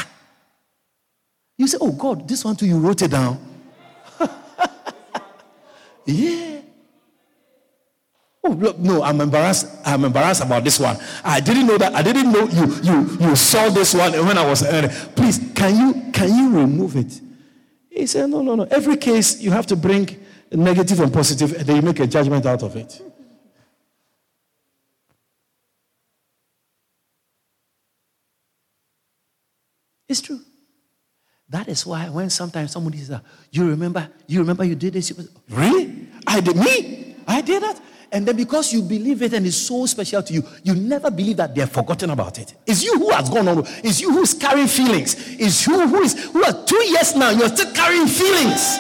[1.58, 3.40] you say, Oh God, this one too, you wrote it down.
[6.06, 6.62] yeah.
[8.44, 9.68] Oh, look, no, I'm embarrassed.
[9.86, 10.98] I'm embarrassed about this one.
[11.24, 11.96] I didn't know that.
[11.96, 14.64] I didn't know you you you saw this one when I was.
[14.64, 17.22] Uh, please, can you can you remove it?
[17.90, 18.64] He said, no, no, no.
[18.70, 20.20] Every case you have to bring
[20.52, 23.02] negative and positive, and then you make a judgment out of it.
[30.16, 30.40] It's true.
[31.50, 33.20] That is why when sometimes somebody says,
[33.52, 34.10] "You remember?
[34.28, 36.08] You remember you did this?" You really?
[36.26, 37.18] I did me?
[37.28, 37.82] I did that.
[38.14, 41.36] And then because you believe it and it's so special to you, you never believe
[41.36, 42.54] that they're forgotten about it.
[42.66, 43.66] It's you who has gone on.
[43.84, 45.16] It's you who's carrying feelings.
[45.38, 47.32] It's you who is who are two years now.
[47.32, 48.80] You're still carrying feelings.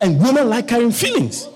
[0.00, 1.48] And women like carrying feelings.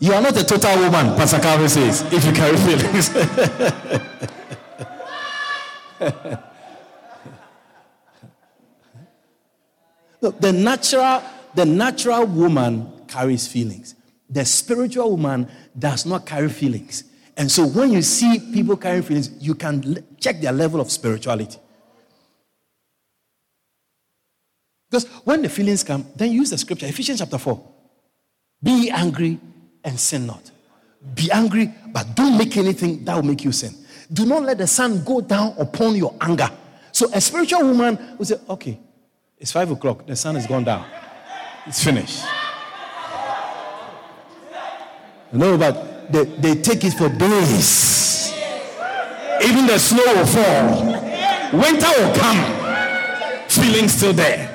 [0.00, 3.12] You are not a total woman, Pastor Calvin says, if you carry feelings.
[10.20, 11.22] Look, the natural,
[11.54, 13.96] the natural woman carries feelings.
[14.30, 17.02] The spiritual woman does not carry feelings.
[17.36, 21.58] And so when you see people carrying feelings, you can check their level of spirituality.
[24.90, 27.60] Because when the feelings come, then use the scripture, Ephesians chapter 4.
[28.62, 29.40] Be angry
[29.84, 30.50] and sin not.
[31.14, 33.74] Be angry, but don't make anything that will make you sin.
[34.12, 36.50] Do not let the sun go down upon your anger.
[36.92, 38.78] So a spiritual woman will say, okay,
[39.38, 40.84] it's five o'clock, the sun has gone down.
[41.66, 42.24] It's finished.
[45.30, 48.32] No, but they, they take it for days.
[49.44, 50.92] Even the snow will fall.
[51.52, 53.48] Winter will come.
[53.48, 54.47] Feeling still there.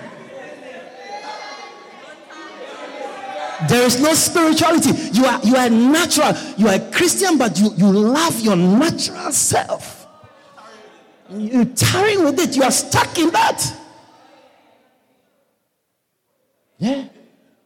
[3.67, 4.91] There is no spirituality.
[5.13, 6.33] You are you are natural.
[6.57, 10.07] You are a Christian, but you, you love your natural self.
[11.29, 12.55] You're with it.
[12.55, 13.79] You are stuck in that.
[16.77, 17.05] Yeah.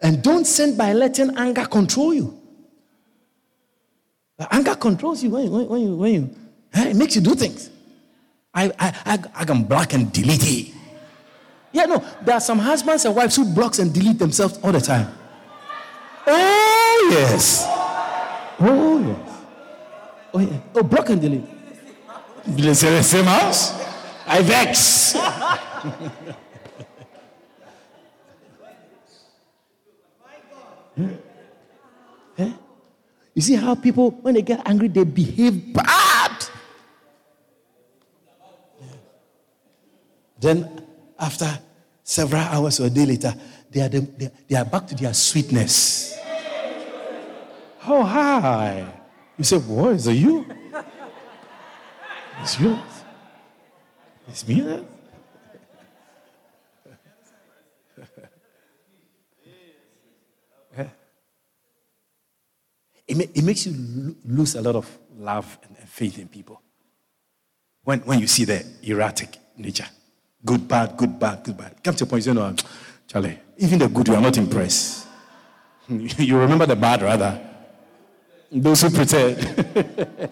[0.01, 2.39] And don't sin by letting anger control you.
[4.37, 6.35] The anger controls you when you, when you, when you
[6.73, 7.71] it makes you do things.
[8.53, 10.73] I, I, I, I can block and delete it.
[11.71, 14.79] Yeah, no, there are some husbands and wives who blocks and delete themselves all the
[14.79, 15.11] time.
[16.27, 17.63] Oh, yes.
[18.59, 19.17] Oh, yes.
[20.33, 20.59] Oh, yeah.
[20.75, 21.45] Oh, block and delete.
[22.45, 23.73] The same house?
[24.25, 25.15] I vex.
[32.37, 32.53] yeah.
[33.33, 36.31] You see how people, when they get angry, they behave bad.
[40.39, 40.83] Then,
[41.19, 41.59] after
[42.03, 43.33] several hours or a day later,
[43.77, 46.17] they are, they, they are back to their sweetness.
[47.85, 48.85] Oh, hi.
[49.37, 49.93] You say, What?
[49.93, 50.45] Is it you?
[52.41, 52.79] It's you.
[54.27, 54.87] It's me then?
[63.07, 66.61] It, it makes you lose a lot of love and faith in people.
[67.83, 69.87] When, when you see the erratic nature.
[70.43, 71.81] Good, bad, good, bad, good, bad.
[71.83, 72.57] Come to a point, you know, um,
[73.07, 75.07] Charlie, even the good, you are not impressed.
[75.89, 77.41] you remember the bad rather.
[78.51, 80.31] Those who pretend.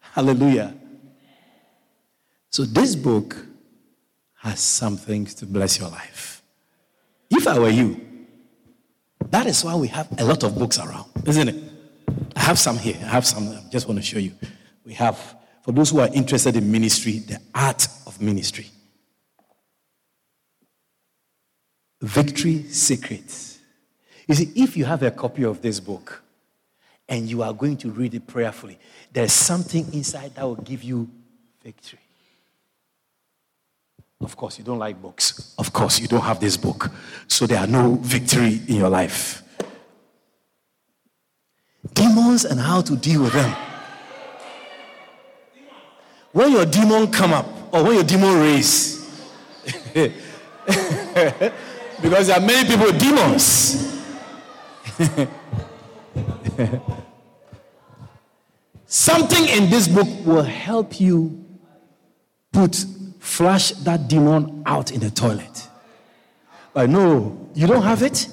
[0.00, 0.74] Hallelujah.
[2.50, 3.36] So this book
[4.36, 6.42] has some things to bless your life.
[7.30, 8.00] If I were you,
[9.30, 11.56] that is why we have a lot of books around, isn't it?
[12.36, 12.96] I have some here.
[13.00, 13.48] I have some.
[13.48, 14.32] I just want to show you.
[14.84, 15.18] We have,
[15.62, 18.66] for those who are interested in ministry, the art of ministry.
[22.04, 23.58] Victory Secrets.
[24.28, 26.22] You see, if you have a copy of this book,
[27.08, 28.78] and you are going to read it prayerfully,
[29.12, 31.08] there's something inside that will give you
[31.62, 31.98] victory.
[34.20, 35.54] Of course, you don't like books.
[35.58, 36.90] Of course, you don't have this book.
[37.26, 39.42] So there are no victory in your life.
[41.94, 43.56] Demons and how to deal with them.
[46.32, 49.00] When your demon come up, or when your demon raise,
[52.02, 53.90] because there are many people with demons.
[58.86, 61.44] Something in this book will help you
[62.52, 62.84] put
[63.18, 65.68] flush that demon out in the toilet.
[66.72, 68.28] But no, you don't have it.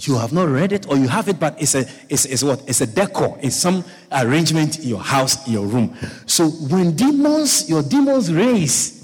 [0.00, 2.62] You have not read it, or you have it, but it's a it's, it's what?
[2.68, 3.36] It's a decor.
[3.42, 5.96] It's some arrangement in your house, in your room.
[6.26, 8.97] So when demons, your demons raise,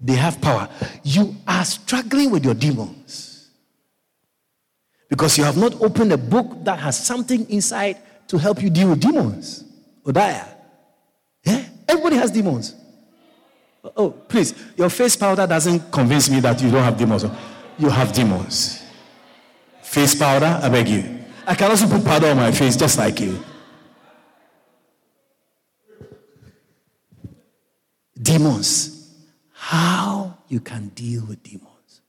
[0.00, 0.68] they have power.
[1.02, 3.50] You are struggling with your demons
[5.08, 7.98] because you have not opened a book that has something inside
[8.28, 9.64] to help you deal with demons.
[10.04, 10.46] Odaya.
[11.44, 11.64] Yeah?
[11.88, 12.74] Everybody has demons.
[13.84, 17.24] Oh, oh, please, your face powder doesn't convince me that you don't have demons.
[17.78, 18.82] You have demons.
[19.82, 21.18] Face powder, I beg you.
[21.46, 23.42] I can also put powder on my face just like you.
[28.20, 28.99] Demons.
[29.62, 32.00] How you can deal with demons.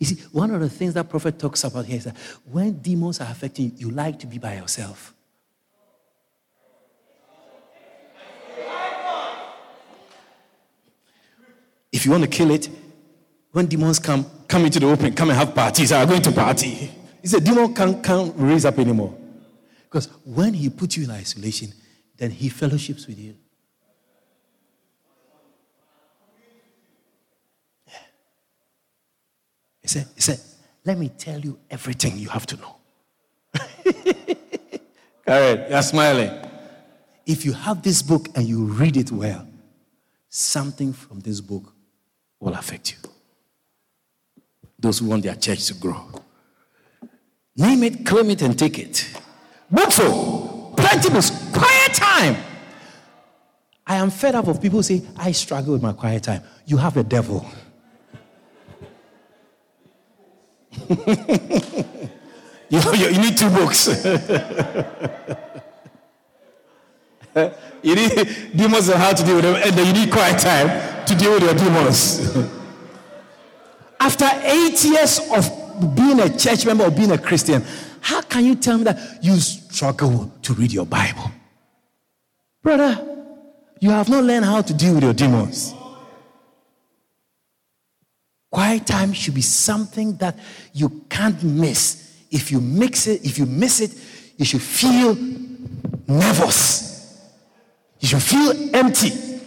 [0.00, 2.16] You see, one of the things that prophet talks about here is that
[2.50, 5.14] when demons are affecting you, you like to be by yourself.
[11.92, 12.68] If you want to kill it,
[13.52, 15.92] when demons come, come into the open, come and have parties.
[15.92, 16.90] I'm going to party.
[17.22, 19.16] He said, demon can't, can't raise up anymore.
[19.84, 21.72] Because when he puts you in isolation,
[22.16, 23.36] then he fellowships with you.
[29.86, 30.40] He said, he said,
[30.84, 32.76] let me tell you everything you have to know.
[35.24, 35.70] Correct.
[35.70, 36.30] You're smiling.
[37.24, 39.46] If you have this book and you read it well,
[40.28, 41.72] something from this book
[42.40, 42.98] will affect you.
[44.76, 46.04] Those who want their church to grow.
[47.56, 49.08] Name it, claim it, and take it.
[49.70, 52.36] Bookful, plenty books, quiet time.
[53.86, 56.42] I am fed up of people say, I struggle with my quiet time.
[56.66, 57.48] You have a devil.
[60.65, 60.65] you,
[62.68, 63.88] you, you, need two books.
[67.82, 68.10] you need
[68.54, 71.32] demons and how to deal with them, and then you need quiet time to deal
[71.32, 72.36] with your demons.
[74.00, 77.64] After eight years of being a church member or being a Christian,
[78.00, 81.30] how can you tell me that you struggle to read your Bible?
[82.62, 83.04] Brother,
[83.80, 85.74] you have not learned how to deal with your demons.
[88.50, 90.38] Quiet time should be something that
[90.72, 92.24] you can't miss.
[92.30, 93.92] If you mix it, if you miss it,
[94.36, 95.16] you should feel
[96.06, 97.20] nervous.
[98.00, 99.40] You should feel empty.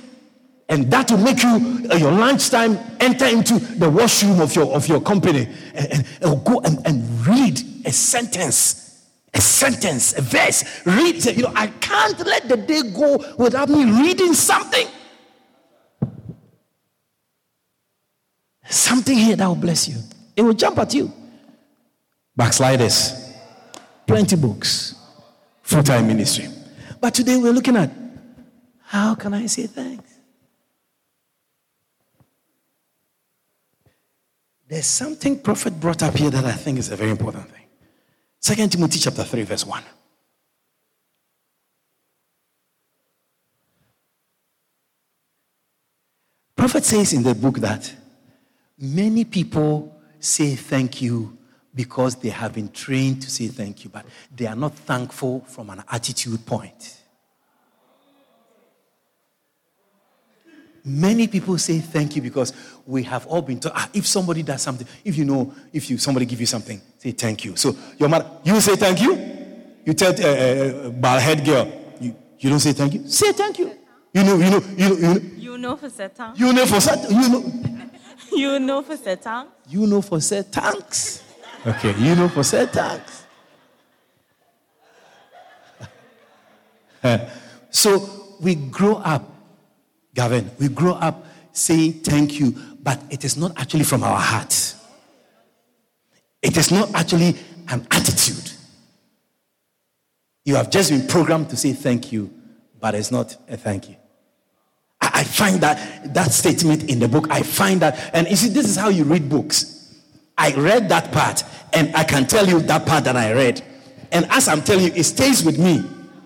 [0.68, 4.88] And that will make you, uh, your lunchtime, enter into the washroom of your, of
[4.88, 10.86] your company and, and, go and, and read a sentence, a sentence, a verse.
[10.86, 14.88] Read, you know, I can't let the day go without me reading something.
[18.70, 19.98] Something here that will bless you.
[20.36, 21.12] It will jump at you.
[22.36, 23.34] Backsliders,
[24.06, 24.96] plenty books,
[25.64, 26.48] full time ministry.
[27.02, 27.90] But today we're looking at
[28.84, 30.14] how can I say thanks?
[34.68, 37.66] There's something prophet brought up here that I think is a very important thing.
[38.40, 39.84] Second Timothy chapter 3, verse 1.
[46.56, 47.96] Prophet says in the book that
[48.80, 51.38] Many people say thank you
[51.76, 54.06] because they have been trained to say thank you, but
[54.36, 56.96] they are not thankful from an attitude point.
[60.86, 62.54] Many people say thank you because
[62.86, 63.74] we have all been taught.
[63.76, 67.12] Ah, if somebody does something, if you know, if you somebody give you something, say
[67.12, 67.56] thank you.
[67.58, 69.14] So your mother, you say thank you.
[69.86, 71.68] You tell a uh, uh, bald head girl,
[72.00, 73.08] you, you don't say thank you.
[73.08, 73.72] Say thank you.
[74.14, 75.22] You know, you know, you know, you know.
[75.38, 76.32] You know for certain.
[76.36, 77.12] You know for certain.
[77.12, 77.69] You know.
[78.32, 79.48] You know for certain.
[79.68, 80.52] You know for certain.
[80.52, 81.24] Thanks.
[81.66, 83.02] Okay, you know for certain.
[87.70, 89.30] so we grow up,
[90.14, 92.52] Gavin, we grow up saying thank you,
[92.82, 94.76] but it is not actually from our heart.
[96.42, 97.36] It is not actually
[97.68, 98.52] an attitude.
[100.46, 102.34] You have just been programmed to say thank you,
[102.80, 103.96] but it's not a thank you.
[105.02, 107.28] I find that that statement in the book.
[107.30, 109.96] I find that, and you see, this is how you read books.
[110.38, 111.44] I read that part,
[111.74, 113.62] and I can tell you that part that I read.
[114.12, 115.84] And as I'm telling you, it stays with me.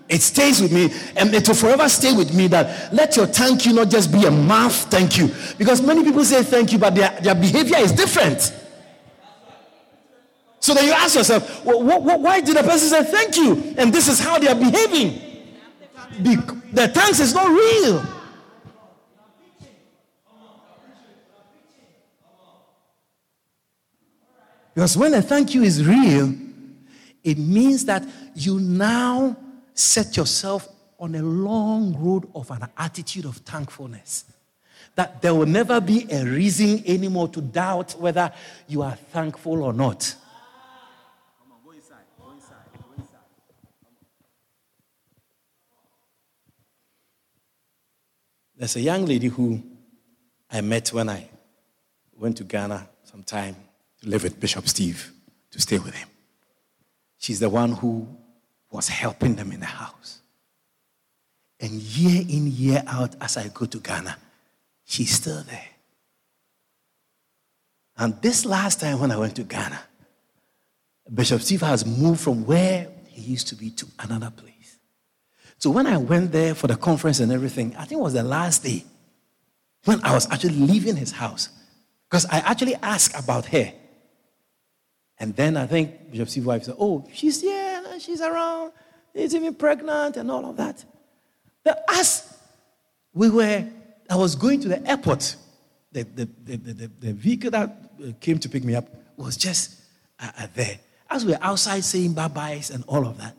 [0.08, 2.48] It stays with me, and it will forever stay with me.
[2.48, 6.24] That let your thank you not just be a mouth thank you, because many people
[6.24, 8.52] say thank you, but their, their behavior is different.
[10.60, 13.74] So then you ask yourself, why did the person say thank you?
[13.76, 15.20] And this is how they are behaving.
[16.72, 18.13] the thanks is not real.
[24.74, 26.34] Because when a thank you is real,
[27.22, 28.04] it means that
[28.34, 29.36] you now
[29.72, 30.68] set yourself
[30.98, 34.24] on a long road of an attitude of thankfulness.
[34.96, 38.32] That there will never be a reason anymore to doubt whether
[38.66, 40.16] you are thankful or not.
[48.56, 49.62] There's a young lady who
[50.50, 51.28] I met when I
[52.16, 53.63] went to Ghana sometime to
[54.04, 55.12] live with Bishop Steve,
[55.50, 56.08] to stay with him.
[57.18, 58.08] She's the one who
[58.70, 60.20] was helping them in the house.
[61.60, 64.16] And year in, year out, as I go to Ghana,
[64.84, 65.68] She's still there.
[67.96, 69.80] And this last time when I went to Ghana,
[71.12, 74.78] Bishop Steve has moved from where he used to be to another place.
[75.58, 78.22] So when I went there for the conference and everything, I think it was the
[78.22, 78.84] last day
[79.84, 81.48] when I was actually leaving his house.
[82.10, 83.72] Because I actually asked about her.
[85.24, 88.72] And then I think Steve's wife said, Oh, she's here, she's around,
[89.16, 90.84] she's even pregnant and all of that.
[91.62, 92.36] But as
[93.14, 93.64] we were,
[94.10, 95.34] I was going to the airport,
[95.92, 99.80] the, the, the, the, the vehicle that uh, came to pick me up was just
[100.20, 100.78] uh, uh, there.
[101.08, 103.34] As we were outside saying bye byes and all of that,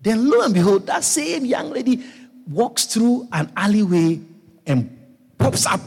[0.00, 2.02] then lo and behold, that same young lady
[2.48, 4.18] walks through an alleyway
[4.66, 4.98] and
[5.38, 5.82] pops up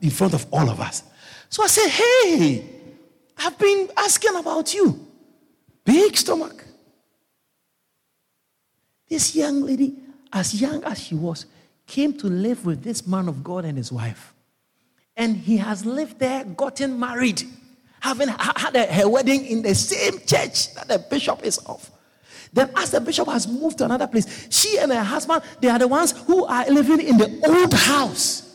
[0.00, 1.04] in front of all of us.
[1.48, 2.79] So I said, Hey,
[3.40, 5.06] I've been asking about you.
[5.84, 6.64] Big stomach.
[9.08, 9.96] This young lady,
[10.32, 11.46] as young as she was,
[11.86, 14.34] came to live with this man of God and his wife.
[15.16, 17.42] And he has lived there, gotten married,
[18.00, 21.90] having had a, her wedding in the same church that the bishop is of.
[22.52, 25.78] Then, as the bishop has moved to another place, she and her husband, they are
[25.78, 28.49] the ones who are living in the old house.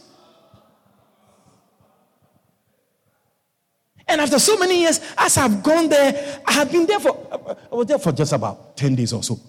[4.07, 7.75] And after so many years, as I've gone there, I have been there for, I
[7.75, 9.39] was there for just about 10 days or so.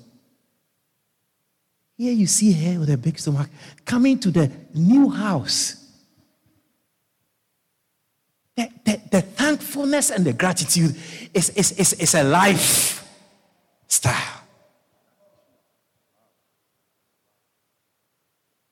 [1.97, 3.49] Here you see her with a big stomach
[3.85, 5.83] coming to the new house.
[8.55, 10.97] The, the, the thankfulness and the gratitude
[11.35, 13.03] is, is, is, is a lifestyle.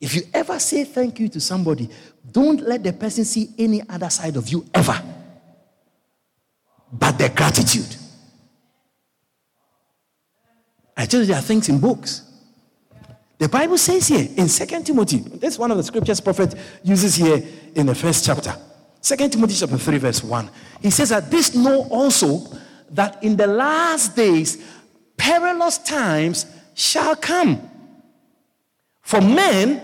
[0.01, 1.89] If you ever say thank you to somebody,
[2.31, 5.03] don't let the person see any other side of you ever
[6.99, 7.97] but the gratitude.
[10.97, 12.23] I tell you, there are things in books.
[13.39, 17.43] The Bible says here in Second Timothy, that's one of the scriptures prophet uses here
[17.75, 18.55] in the first chapter.
[19.01, 20.51] Second Timothy chapter 3, verse 1.
[20.81, 22.47] He says that this know also
[22.91, 24.65] that in the last days
[25.17, 27.71] perilous times shall come.
[29.03, 29.83] For men,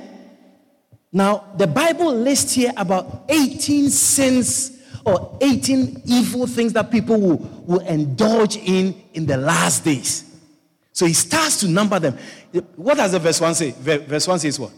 [1.12, 7.36] now the Bible lists here about 18 sins or 18 evil things that people will,
[7.66, 10.24] will indulge in in the last days.
[10.92, 12.18] So he starts to number them.
[12.76, 13.70] What does the verse 1 say?
[13.70, 14.72] Verse 1 says what?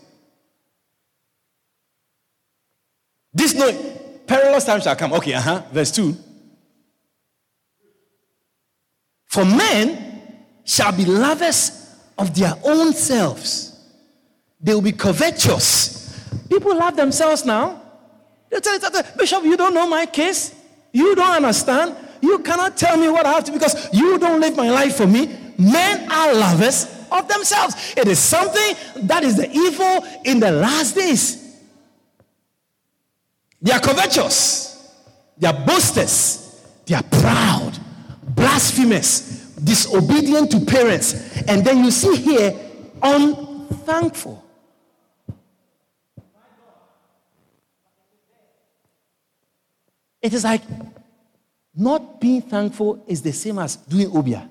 [3.32, 3.72] This no
[4.26, 5.12] perilous time shall come.
[5.14, 5.62] Okay, uh-huh.
[5.72, 6.16] Verse 2.
[9.26, 13.80] For men shall be lovers of their own selves.
[14.60, 16.20] They will be covetous.
[16.48, 17.81] People love themselves now.
[18.52, 20.54] They tell you, Bishop, you don't know my case.
[20.92, 21.96] You don't understand.
[22.20, 25.06] You cannot tell me what I have to because you don't live my life for
[25.06, 25.26] me.
[25.58, 27.94] Men are lovers of themselves.
[27.96, 31.38] It is something that is the evil in the last days.
[33.62, 34.92] They are covetous,
[35.38, 37.78] they are boasters, they are proud,
[38.22, 41.42] blasphemous, disobedient to parents.
[41.46, 42.58] And then you see here,
[43.02, 44.41] unthankful.
[50.22, 50.62] It is like
[51.74, 54.48] not being thankful is the same as doing obeah.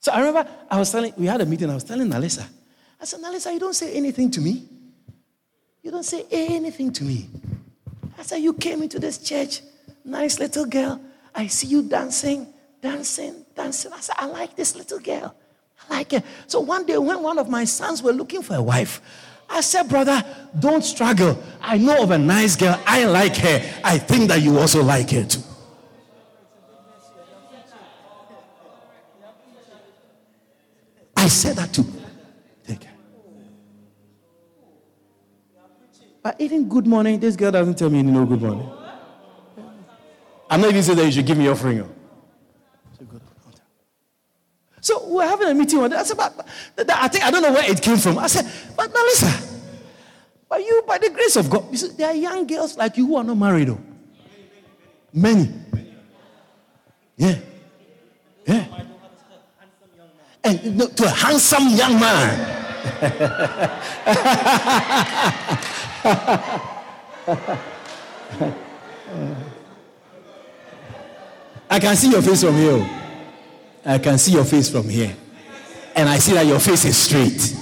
[0.00, 2.46] So I remember I was telling, we had a meeting, I was telling Nalisa,
[3.00, 4.66] I said, Nalisa, you don't say anything to me.
[5.82, 7.28] You don't say anything to me.
[8.18, 9.62] I said, You came into this church,
[10.04, 11.00] nice little girl.
[11.34, 12.46] I see you dancing,
[12.82, 13.92] dancing, dancing.
[13.92, 15.34] I said, I like this little girl.
[15.88, 16.22] I like her.
[16.46, 19.00] So one day, when one of my sons were looking for a wife,
[19.50, 20.24] I said, brother,
[20.58, 21.42] don't struggle.
[21.60, 22.80] I know of a nice girl.
[22.86, 23.80] I like her.
[23.84, 25.40] I think that you also like her too.
[31.16, 31.84] I said that too.
[32.66, 32.92] Take care.
[36.22, 38.70] But even good morning, this girl doesn't tell me no good morning.
[40.48, 41.99] I'm not even saying that you should give me offering.
[44.80, 45.96] So we're having a meeting one day.
[45.96, 48.18] I said, but, but, I think I don't know where it came from.
[48.18, 49.58] I said, but Melissa,
[50.48, 53.24] but you, by the grace of God, there are young girls like you who are
[53.24, 53.68] not married.
[53.68, 53.80] Though.
[55.12, 55.52] Many.
[57.16, 57.38] Yeah.
[58.46, 58.66] Yeah.
[60.42, 62.56] And to a handsome young man.
[71.70, 72.72] I can see your face from here.
[72.72, 72.99] Oh.
[73.84, 75.14] I can see your face from here.
[75.96, 77.56] And I see that your face is straight.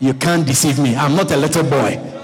[0.00, 0.96] You can't deceive me.
[0.96, 2.14] I'm not a little boy.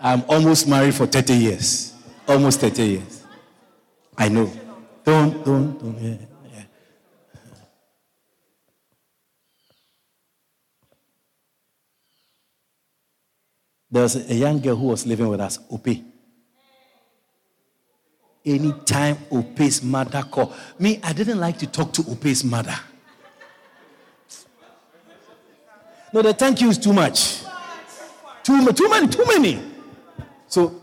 [0.00, 1.94] I'm almost married for 30 years.
[2.26, 3.24] Almost 30 years.
[4.16, 4.50] I know.
[5.04, 5.98] Don't, don't, don't.
[6.00, 6.16] Yeah,
[6.52, 6.62] yeah.
[13.90, 15.88] There was a young girl who was living with us, Ope.
[18.44, 22.74] Anytime Ope's mother called me, I didn't like to talk to Ope's mother.
[26.12, 27.42] No, the thank you is too much.
[28.42, 29.60] Too, too many, too many.
[30.46, 30.80] So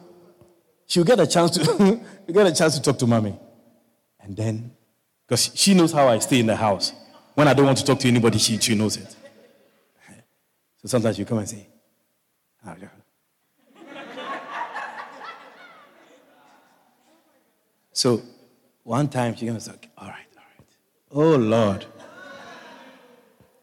[0.86, 2.00] she'll get a chance to
[2.32, 3.38] get a chance to talk to mommy.
[4.20, 4.72] And then,
[5.26, 6.94] because she knows how I stay in the house.
[7.34, 9.16] When I don't want to talk to anybody, she, she knows it.
[10.78, 11.68] So sometimes you come and say,
[12.66, 12.88] ah, oh, yeah.
[17.96, 18.22] So
[18.84, 20.68] one time she goes, okay, all right, all right.
[21.12, 21.86] Oh Lord.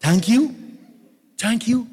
[0.00, 0.54] Thank you.
[1.36, 1.86] Thank you.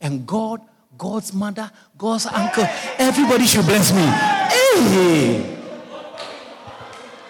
[0.00, 0.60] And God,
[0.96, 1.68] God's mother,
[1.98, 2.64] God's uncle,
[2.98, 4.00] everybody should bless me.
[4.00, 5.58] Hey.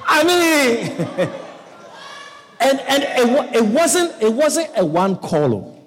[0.06, 0.90] I mean,
[2.60, 5.54] and, and it, it, wasn't it wasn't a one call.
[5.54, 5.78] Oh.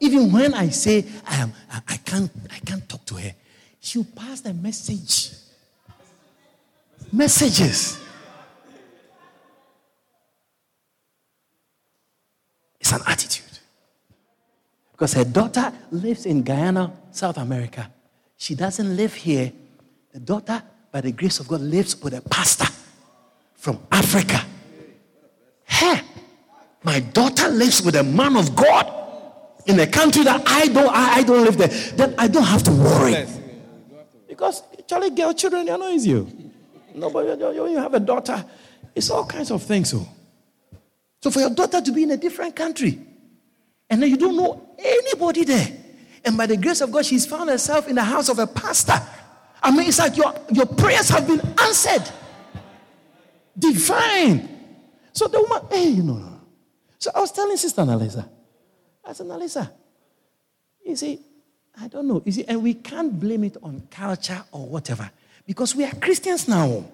[0.00, 3.34] Even when I say I am I, I can't I can't talk to her,
[3.80, 5.32] she'll pass the message.
[7.12, 8.03] Messages.
[12.84, 13.60] It's an attitude.
[14.92, 17.90] Because her daughter lives in Guyana, South America.
[18.36, 19.52] She doesn't live here.
[20.12, 20.62] The daughter,
[20.92, 22.66] by the grace of God, lives with a pastor
[23.54, 24.44] from Africa.
[25.64, 26.02] Hey,
[26.82, 28.92] my daughter lives with a man of God
[29.64, 31.68] in a country that I don't, I, I don't live there.
[31.68, 33.26] Then I don't have to worry.
[34.28, 36.12] Because Charlie girl children, they're not easy.
[36.94, 38.44] No, but you have a daughter,
[38.94, 39.88] it's all kinds of things.
[39.88, 40.06] So,
[41.24, 42.98] so for your daughter to be in a different country,
[43.88, 45.68] and then you don't know anybody there.
[46.22, 49.00] And by the grace of God, she's found herself in the house of a pastor.
[49.62, 52.02] I mean, it's like your, your prayers have been answered.
[53.58, 54.50] Divine.
[55.14, 56.40] So the woman, hey, you know.
[56.98, 58.28] So I was telling Sister Annalisa,
[59.02, 59.70] I said, Annalisa,
[60.84, 61.20] you see,
[61.80, 62.22] I don't know.
[62.22, 65.10] You see, and we can't blame it on culture or whatever
[65.46, 66.84] because we are Christians now.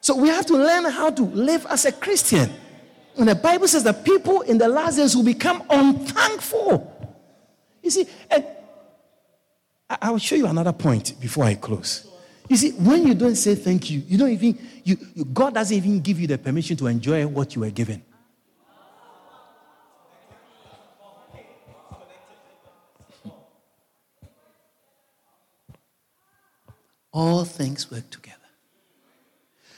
[0.00, 2.50] So we have to learn how to live as a Christian.
[3.16, 6.88] And the Bible says that people in the last days will become unthankful.
[7.82, 8.46] You see, and
[9.88, 12.08] I will show you another point before I close.
[12.48, 15.76] You see, when you don't say thank you, you don't even, you, you, God doesn't
[15.76, 18.02] even give you the permission to enjoy what you were given.
[27.12, 28.31] All things work together.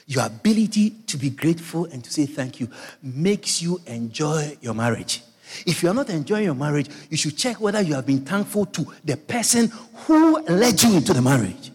[0.07, 2.69] Your ability to be grateful and to say thank you
[3.01, 5.23] makes you enjoy your marriage.
[5.65, 8.65] If you are not enjoying your marriage, you should check whether you have been thankful
[8.67, 9.71] to the person
[10.05, 11.71] who led you into the marriage.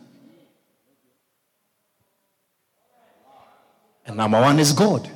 [4.06, 5.08] And number one is God.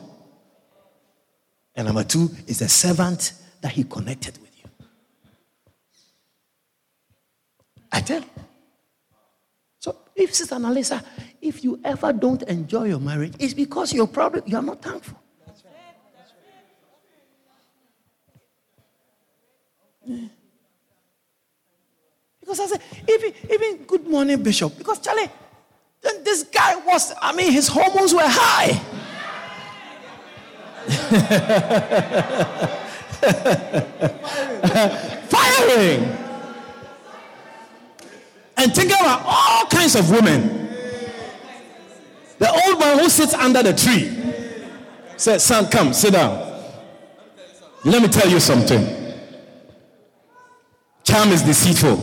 [1.75, 4.71] And number two is the servant that he connected with you.
[7.91, 8.31] I tell you.
[10.17, 11.03] If Sister Annalisa,
[11.41, 15.21] if you ever don't enjoy your marriage, it's because you're probably you're not thankful.
[15.45, 15.73] That's right.
[16.17, 16.33] That's
[20.07, 20.31] right.
[22.41, 24.79] Because I said, even, even good morning, Bishop.
[24.79, 25.31] Because Charlie,
[26.01, 28.81] then this guy was, I mean, his hormones were high.
[35.29, 36.05] Firing.
[36.05, 36.24] Firing
[38.57, 40.69] and think about all kinds of women.
[42.39, 44.35] The old man who sits under the tree
[45.17, 46.53] said, Son, come, sit down.
[47.85, 49.05] Let me tell you something.
[51.05, 51.97] Charm is deceitful,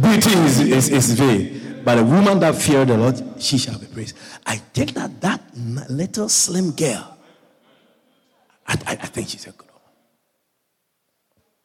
[0.00, 1.82] beauty is, is, is vain.
[1.84, 4.16] But a woman that fears the Lord, she shall be praised.
[4.46, 5.40] I think that that
[5.90, 7.18] little slim girl,
[8.66, 9.82] I, I, I think she's a good woman.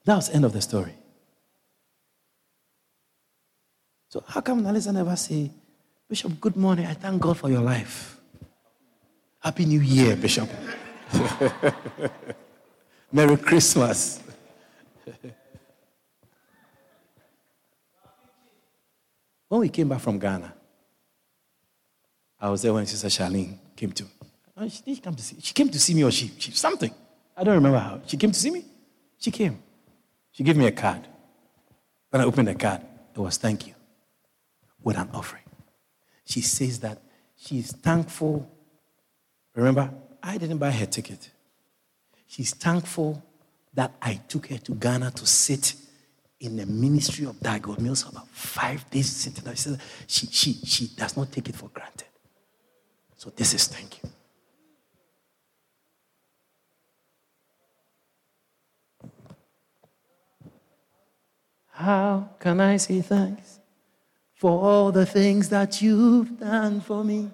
[0.05, 0.93] That was the end of the story.
[4.09, 5.51] So how come Nalisa never say,
[6.07, 6.85] Bishop, good morning.
[6.85, 8.17] I thank God for your life.
[9.39, 10.49] Happy New Year, Bishop.
[13.11, 14.21] Merry Christmas.
[19.49, 20.53] when we came back from Ghana,
[22.39, 24.05] I was there when Sister Charlene came to.
[24.55, 25.35] Oh, she did come to see.
[25.41, 26.93] She came to see me or she, she something.
[27.35, 27.99] I don't remember how.
[28.07, 28.63] She came to see me.
[29.19, 29.61] She came.
[30.31, 31.05] She gave me a card.
[32.09, 32.81] When I opened the card,
[33.13, 33.73] it was thank you
[34.87, 35.43] with an offering.
[36.23, 36.97] She says that
[37.35, 38.49] she's thankful.
[39.53, 41.29] Remember, I didn't buy her ticket.
[42.25, 43.21] She's thankful
[43.73, 45.75] that I took her to Ghana to sit
[46.39, 49.57] in the ministry of Dag Heward-Mills about five days sitting there.
[49.57, 49.75] She,
[50.07, 52.07] she, she, she does not take it for granted.
[53.17, 54.09] So this is thank you.
[61.71, 63.56] How can I say thanks?
[64.37, 67.29] For all the things that you've done for me?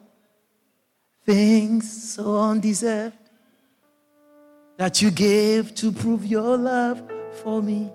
[1.26, 3.16] Things so undeserved
[4.78, 7.02] that you gave to prove your love
[7.44, 7.92] for me.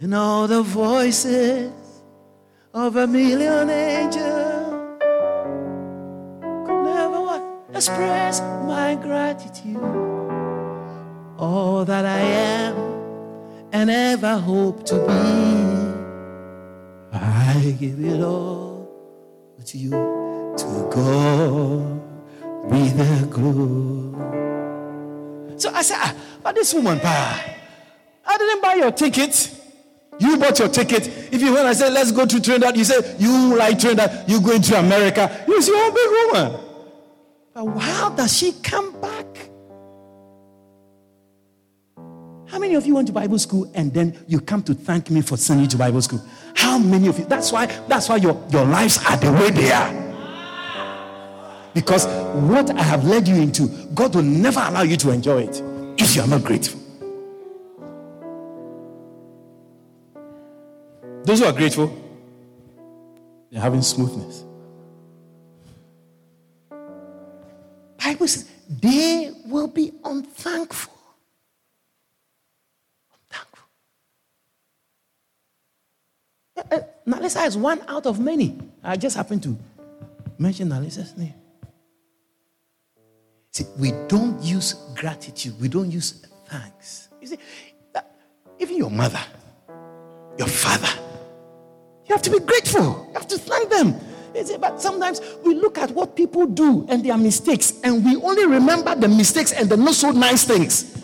[0.00, 1.72] And all the voices
[2.74, 5.00] of a million angels
[6.66, 7.42] could never
[7.72, 9.76] express my gratitude.
[11.38, 12.76] All that I am
[13.72, 15.81] and ever hope to be,
[17.12, 18.88] I give it all
[19.64, 19.90] to you.
[19.90, 22.00] To God
[22.70, 24.12] be the glory.
[25.58, 27.44] So I said, ah, but this woman, pa,
[28.26, 29.58] I didn't buy your ticket.
[30.18, 31.06] You bought your ticket.
[31.32, 32.76] If you went, I said, let's go to Trinidad.
[32.76, 35.44] You said, you like Trinidad, you going to America.
[35.46, 36.60] You see, a big woman.
[37.54, 39.26] But how does she come back?
[42.46, 45.22] How many of you went to Bible school and then you come to thank me
[45.22, 46.20] for sending you to Bible school?
[46.72, 47.26] How many of you?
[47.26, 49.92] That's why, that's why your, your lives are the way they are.
[51.74, 52.06] Because
[52.48, 55.62] what I have led you into, God will never allow you to enjoy it
[55.98, 56.80] if you are not grateful.
[61.24, 61.94] Those who are grateful,
[63.50, 64.46] they're having smoothness.
[68.02, 70.22] Bible says they will be unthankful.
[70.32, 70.91] Unthankful.
[76.70, 78.58] Uh, uh, Nalisa is one out of many.
[78.82, 79.56] I just happened to
[80.38, 81.34] mention Nalisa's name.
[83.50, 87.08] See, we don't use gratitude, we don't use thanks.
[87.20, 87.38] You see,
[88.58, 89.20] even your mother,
[90.38, 90.88] your father,
[92.06, 93.06] you have to be grateful.
[93.08, 94.00] You have to thank them.
[94.44, 98.46] See, but sometimes we look at what people do and their mistakes, and we only
[98.46, 101.01] remember the mistakes and the not so nice things.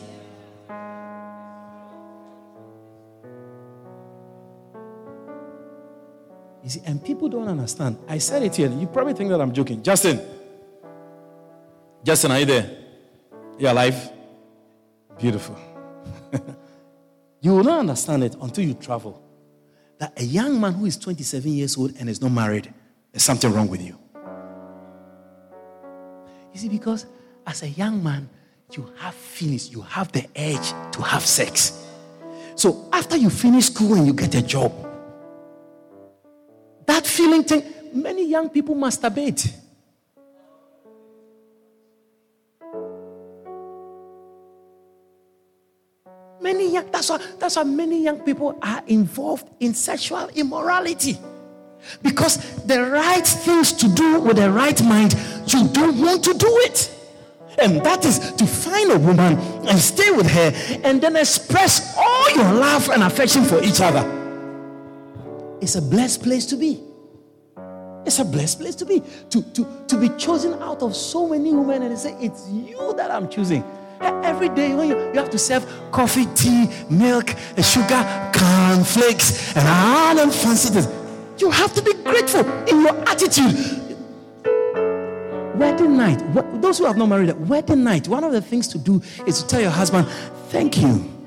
[7.08, 7.96] People don't understand.
[8.06, 8.70] I said it here.
[8.70, 9.82] You probably think that I'm joking.
[9.82, 10.20] Justin.
[12.04, 12.70] Justin, are you there?
[13.58, 14.12] You alive?
[15.18, 15.58] Beautiful.
[17.40, 19.22] you will not understand it until you travel.
[19.96, 22.72] That a young man who is 27 years old and is not married,
[23.10, 23.98] there's something wrong with you.
[26.52, 27.06] You see, because
[27.46, 28.28] as a young man,
[28.72, 31.86] you have feelings, you have the urge to have sex.
[32.54, 34.87] So after you finish school and you get a job,
[36.88, 37.62] that feeling thing,
[37.92, 39.52] many young people masturbate.
[46.40, 51.18] Many young, that's why, that's why many young people are involved in sexual immorality.
[52.02, 55.14] Because the right things to do with the right mind,
[55.46, 56.94] you don't want to do it.
[57.58, 59.36] And that is to find a woman
[59.68, 60.52] and stay with her
[60.84, 64.27] and then express all your love and affection for each other.
[65.60, 66.80] It's a blessed place to be.
[68.06, 69.02] It's a blessed place to be.
[69.30, 73.10] To, to, to be chosen out of so many women and say, It's you that
[73.10, 73.64] I'm choosing.
[74.00, 80.14] Every day when you, you have to serve coffee, tea, milk, sugar, cornflakes, and all
[80.14, 80.88] them fancy things.
[81.40, 83.54] You have to be grateful in your attitude.
[85.58, 86.22] Wedding night,
[86.62, 89.48] those who have not married, wedding night, one of the things to do is to
[89.48, 90.06] tell your husband,
[90.48, 91.17] Thank you.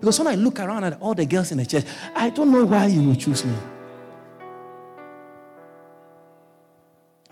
[0.00, 1.84] Because when I look around at all the girls in the church,
[2.14, 3.54] I don't know why you will choose me.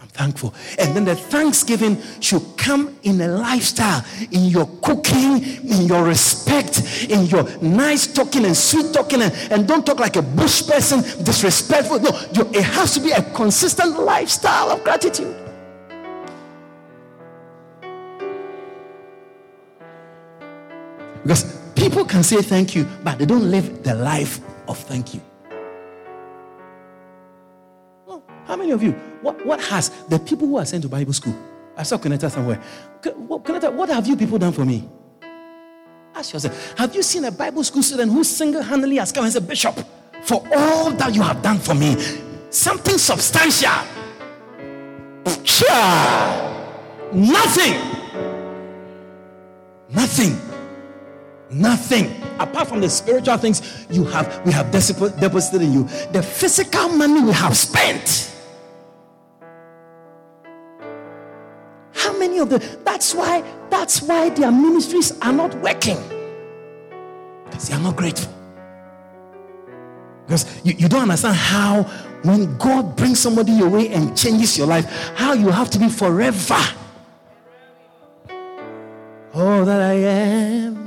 [0.01, 0.53] I'm thankful.
[0.79, 7.09] And then the thanksgiving should come in a lifestyle, in your cooking, in your respect,
[7.09, 11.01] in your nice talking and sweet talking, and, and don't talk like a bush person,
[11.25, 12.01] disrespectful.
[12.01, 15.44] No, you, it has to be a consistent lifestyle of gratitude.
[21.25, 21.45] Because
[21.75, 25.21] people can say thank you, but they don't live the life of thank you.
[28.07, 28.93] Oh, how many of you?
[29.23, 31.35] What, what has the people who are sent to Bible school?
[31.77, 32.63] I saw Connector somewhere.
[33.03, 34.89] Connector, what have you people done for me?
[36.15, 39.49] Ask yourself, have you seen a Bible school student who single-handedly has come and said,
[39.49, 39.75] Bishop,
[40.23, 41.97] for all that you have done for me,
[42.51, 43.71] something substantial.
[47.13, 47.75] Nothing.
[49.91, 50.54] Nothing.
[51.51, 52.23] Nothing.
[52.39, 55.85] Apart from the spiritual things you have, we have deposited in you.
[56.13, 58.33] The physical money we have spent.
[61.93, 62.61] How many of them?
[62.85, 65.99] That's why, that's why their ministries are not working.
[67.45, 68.33] Because they are not grateful.
[70.27, 71.83] Because you, you don't understand how
[72.23, 75.89] when God brings somebody your way and changes your life, how you have to be
[75.89, 76.59] forever.
[79.35, 80.84] All that I am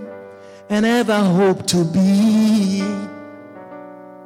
[0.70, 2.82] and ever hope to be.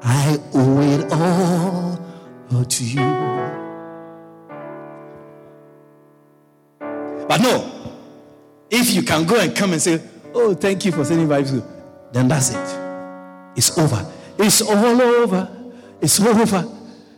[0.03, 2.99] I owe it all, to you.
[7.27, 7.71] But no,
[8.69, 10.01] if you can go and come and say,
[10.33, 11.63] Oh, thank you for sending vibes,
[12.13, 12.77] then that's it.
[13.55, 14.05] It's over.
[14.39, 15.49] It's all over.
[16.01, 16.67] It's over.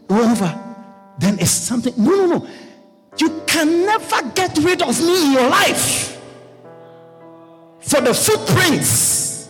[0.09, 0.59] Over.
[1.19, 1.93] Then it's something.
[1.97, 2.47] No, no, no.
[3.17, 6.12] You can never get rid of me in your life.
[7.93, 9.49] For the footprints,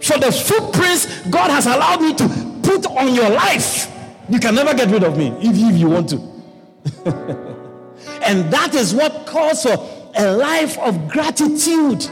[0.00, 2.28] for the footprints God has allowed me to
[2.60, 3.88] put on your life,
[4.28, 6.16] you can never get rid of me if, if you want to.
[8.24, 12.02] and that is what calls for a life of gratitude.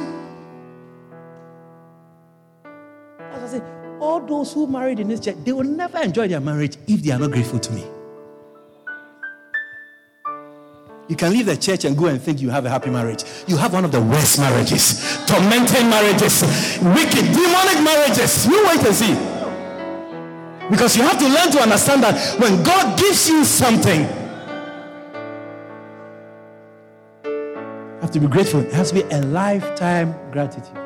[3.18, 3.62] As I say,
[3.98, 7.10] all those who married in this church, they will never enjoy their marriage if they
[7.10, 7.84] are not grateful to me.
[11.06, 13.24] You can leave the church and go and think you have a happy marriage.
[13.46, 16.42] You have one of the worst marriages, tormenting marriages,
[16.80, 18.46] wicked, demonic marriages.
[18.46, 19.14] You wait and see.
[20.70, 24.00] Because you have to learn to understand that when God gives you something,
[27.24, 28.60] you have to be grateful.
[28.60, 30.78] It has to be a lifetime gratitude.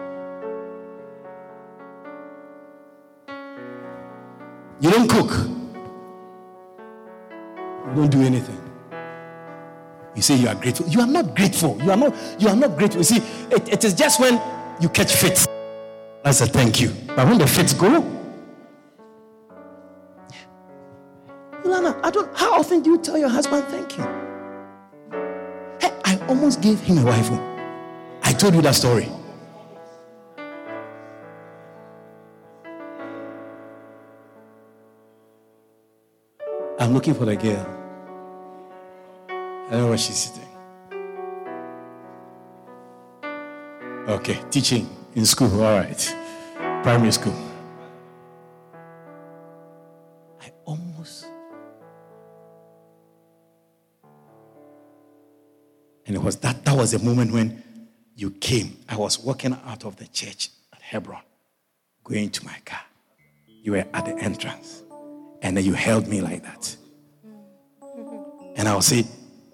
[4.80, 5.30] You don't cook.
[7.86, 8.67] You don't do anything.
[10.18, 10.88] You say you are grateful.
[10.88, 11.80] You are not grateful.
[11.80, 12.98] You are not, you are not grateful.
[12.98, 14.42] You see, it, it is just when
[14.80, 15.46] you catch fits.
[16.24, 16.92] That's a thank you.
[17.14, 18.02] But when the fits go,
[21.62, 24.02] Ilana, I don't how often do you tell your husband thank you?
[25.80, 27.28] Hey, I almost gave him a wife.
[27.30, 28.18] Oh.
[28.24, 29.08] I told you that story.
[36.80, 37.77] I'm looking for the girl.
[39.68, 40.48] I don't know where she's sitting.
[44.08, 46.16] Okay, teaching in school, all right.
[46.82, 47.34] Primary school.
[50.40, 51.26] I almost.
[56.06, 57.62] And it was that that was the moment when
[58.16, 58.78] you came.
[58.88, 61.20] I was walking out of the church at Hebron,
[62.04, 62.80] going to my car.
[63.46, 64.82] You were at the entrance.
[65.42, 66.74] And then you held me like that.
[68.56, 69.04] And I will say,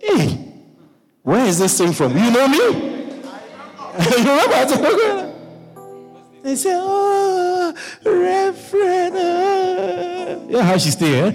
[0.07, 0.39] Hey,
[1.23, 2.13] where is this thing from?
[2.17, 2.59] You know me?
[4.01, 5.33] you remember?
[6.43, 7.73] They say, Oh,
[8.05, 9.17] Reverend.
[9.17, 11.27] uh." Yeah, how she stay, eh?
[11.27, 11.31] I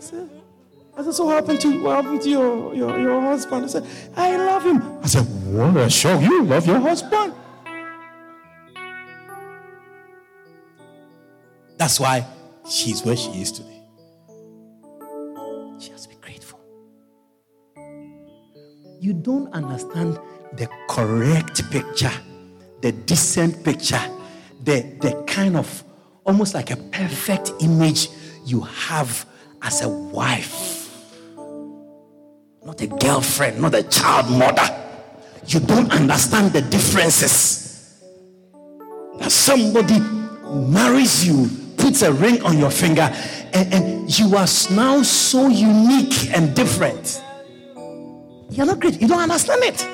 [0.00, 0.28] said,
[0.96, 3.64] I said, so what happened to what happened to your, your, your husband?
[3.64, 4.82] I said, I love him.
[5.02, 5.22] I said,
[5.54, 6.20] what a shock.
[6.20, 7.32] You love your husband.
[11.78, 12.26] That's why
[12.68, 13.73] she's where she is today.
[19.04, 20.18] You don't understand
[20.54, 22.10] the correct picture,
[22.80, 24.00] the decent picture,
[24.62, 25.84] the, the kind of
[26.24, 28.08] almost like a perfect image
[28.46, 29.26] you have
[29.60, 30.90] as a wife.
[32.64, 34.74] Not a girlfriend, not a child mother.
[35.48, 38.00] You don't understand the differences.
[39.18, 40.00] That somebody
[40.50, 43.12] marries you, puts a ring on your finger,
[43.52, 47.22] and, and you are now so unique and different.
[48.50, 49.00] You're not great.
[49.00, 49.88] You don't understand it.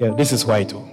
[0.00, 0.88] Yeah, this is why too.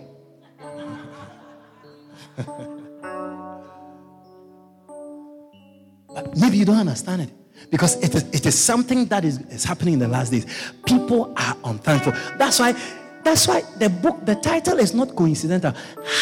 [6.08, 7.32] But maybe you don't understand it
[7.72, 10.46] because it is, it is something that is, is happening in the last days.
[10.86, 12.14] People are unthankful.
[12.38, 12.76] That's why
[13.24, 15.74] that's why the book, the title is not coincidental.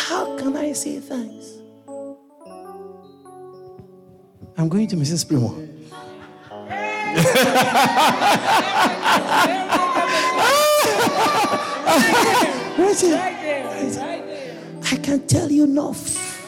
[0.08, 1.54] How can I say thanks?
[4.58, 5.28] I'm going to Mrs.
[5.28, 5.75] Primo.
[14.92, 16.44] I can tell you enough.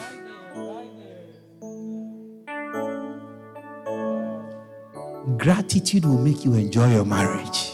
[5.38, 7.72] Gratitude will make you enjoy your marriage.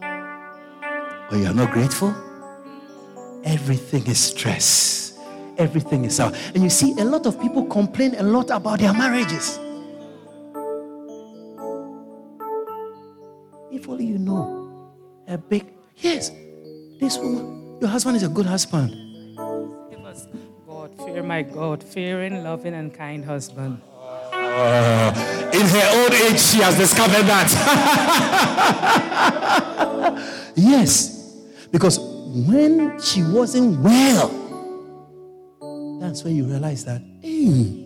[0.00, 2.14] But you are not grateful,
[3.44, 5.18] everything is stress.
[5.58, 6.36] Everything is out.
[6.54, 9.58] And you see, a lot of people complain a lot about their marriages.
[13.76, 14.90] If only you know
[15.28, 15.66] a big,
[15.98, 16.30] yes,
[16.98, 18.88] this woman, your husband is a good husband.
[19.90, 20.26] Give us
[20.66, 23.82] God, fear my God, fearing, loving, and kind husband.
[24.32, 27.52] Uh, in her old age, she has discovered that.
[30.56, 31.36] yes,
[31.70, 31.98] because
[32.48, 34.30] when she wasn't well,
[36.00, 37.84] that's when you realize that, hey,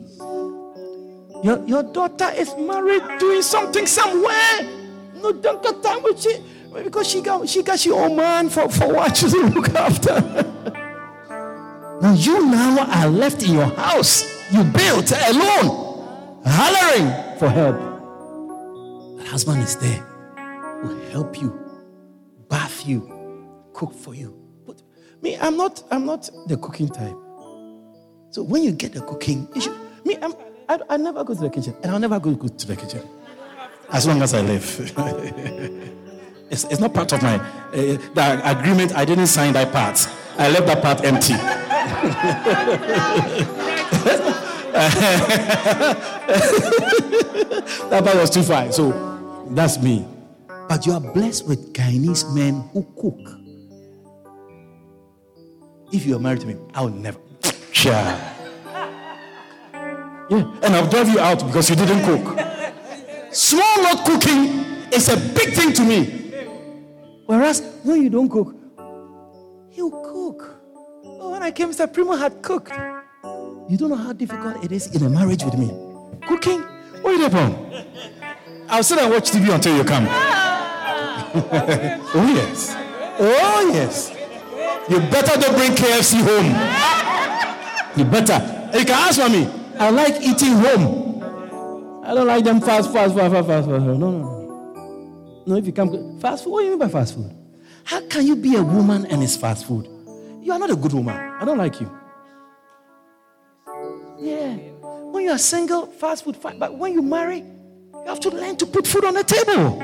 [1.43, 4.76] your, your daughter is married doing something somewhere.
[5.23, 6.43] No, don't get time with she
[6.73, 10.47] because she got she got your own man for, for what to look after.
[12.01, 14.25] Now you now are left in your house.
[14.51, 17.77] You built alone, hollering for help.
[19.18, 20.03] The husband is there,
[20.83, 21.53] will help you,
[22.49, 24.35] bath you, cook for you.
[24.66, 24.81] But
[25.21, 27.14] me, I'm not, I'm not the cooking type.
[28.31, 29.77] So when you get the cooking, you should.
[30.07, 30.33] Me, I'm,
[30.71, 33.07] I, I never go to the kitchen, and I'll never go to the kitchen
[33.93, 34.64] as long as I live.
[36.51, 38.95] it's, it's not part of my uh, the agreement.
[38.97, 40.07] I didn't sign that part.
[40.38, 41.34] I left that part empty.
[47.91, 48.72] that part was too far.
[48.72, 50.07] So that's me.
[50.68, 53.18] But you are blessed with Guyanese men who cook.
[55.93, 57.18] If you are married to me, I will never.
[57.82, 58.36] Yeah.
[60.30, 60.59] Yeah.
[60.62, 62.49] And I'll drive you out because you didn't cook.
[63.33, 66.05] Small not cooking is a big thing to me.
[67.26, 68.55] Whereas when you don't cook,
[69.70, 70.57] he'll cook.
[71.05, 71.87] Oh, when I came, Mr.
[71.93, 72.72] Primo had cooked.
[73.68, 75.68] You don't know how difficult it is in a marriage with me.
[76.26, 76.61] Cooking?
[77.03, 77.85] What are you doing?
[78.68, 80.07] I'll sit and watch TV until you come.
[80.11, 82.74] oh, yes.
[83.16, 84.11] Oh, yes.
[84.91, 86.53] You better don't bring KFC home.
[87.97, 88.41] You better.
[88.76, 89.47] You can ask for me.
[89.78, 90.99] I like eating home.
[92.11, 93.68] I don't like them fast, fast, fast, fast, fast.
[93.68, 93.84] fast.
[93.84, 95.44] No, no, no.
[95.46, 97.32] No, if you come fast food, what do you mean by fast food?
[97.84, 99.86] How can you be a woman and it's fast food?
[100.42, 101.14] You are not a good woman.
[101.14, 101.88] I don't like you.
[104.18, 104.54] Yeah.
[105.12, 106.58] When you are single, fast food, fine.
[106.58, 109.80] But when you marry, you have to learn to put food on the table.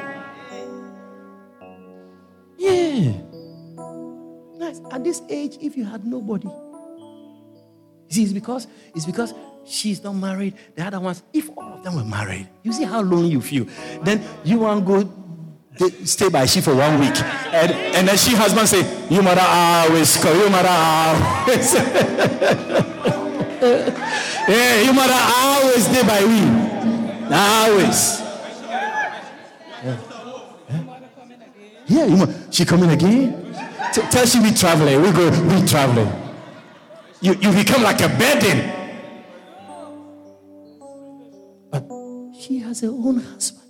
[2.59, 3.13] Yeah.
[4.59, 4.81] Nice.
[4.91, 6.49] At this age, if you had nobody,
[8.09, 8.67] see, it's because
[8.97, 9.33] it's because
[9.67, 10.55] she's not married.
[10.75, 13.67] The other ones, if all of them were married, you see how lonely you feel.
[14.03, 15.13] Then you want to go
[16.05, 17.17] stay by she for one week,
[17.53, 21.75] and, and then she husband say, "You mother ah, always call you mother ah, always."
[24.49, 26.41] yeah, you mother always stay by we,
[27.35, 28.23] always.
[31.89, 33.55] Yeah, you mo- she coming again.
[33.93, 35.01] T- tell she we traveling.
[35.03, 36.11] We go we traveling.
[37.21, 38.73] You you become like a burden.
[42.47, 43.65] She has her own husband.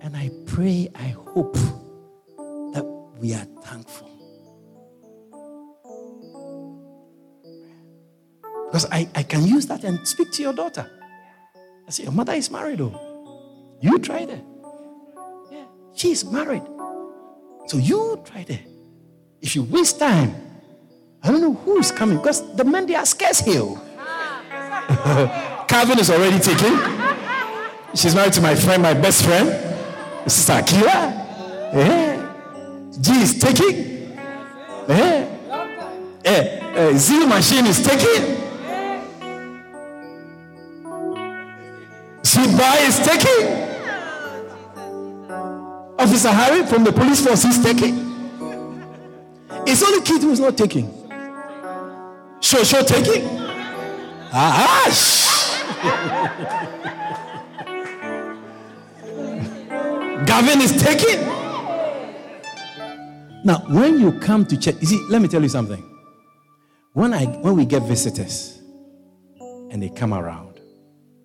[0.00, 1.54] And I pray, I hope
[2.72, 2.84] that
[3.18, 4.08] we are thankful.
[8.66, 10.88] Because I, I can use that and speak to your daughter.
[11.86, 12.94] I say, Your mother is married, though.
[13.80, 14.40] You try it.
[15.50, 16.62] Yeah, she's married.
[17.66, 18.60] So you try it.
[19.40, 20.34] If you waste time,
[21.22, 23.62] I don't know who is coming because the men they are scarce here.
[23.62, 25.64] Oh.
[25.68, 27.07] Calvin is already taken.
[27.98, 29.48] She's married to my friend, my best friend.
[30.30, 31.12] Sister Akira.
[31.74, 32.90] Yeah.
[33.00, 34.14] G is taking.
[34.88, 35.26] Yeah.
[36.24, 36.72] Yeah.
[36.76, 38.36] Uh, Z machine is taking.
[42.22, 43.66] Siba is taking.
[45.98, 47.98] Officer Harry from the police force is taking.
[49.66, 50.88] It's only Kid who's not taking.
[52.40, 53.26] Show, show taking.
[54.32, 54.84] Ah,
[60.28, 61.24] Gavin is taking.
[63.44, 65.82] Now, when you come to church, you see, let me tell you something.
[66.92, 68.60] When I when we get visitors
[69.40, 70.60] and they come around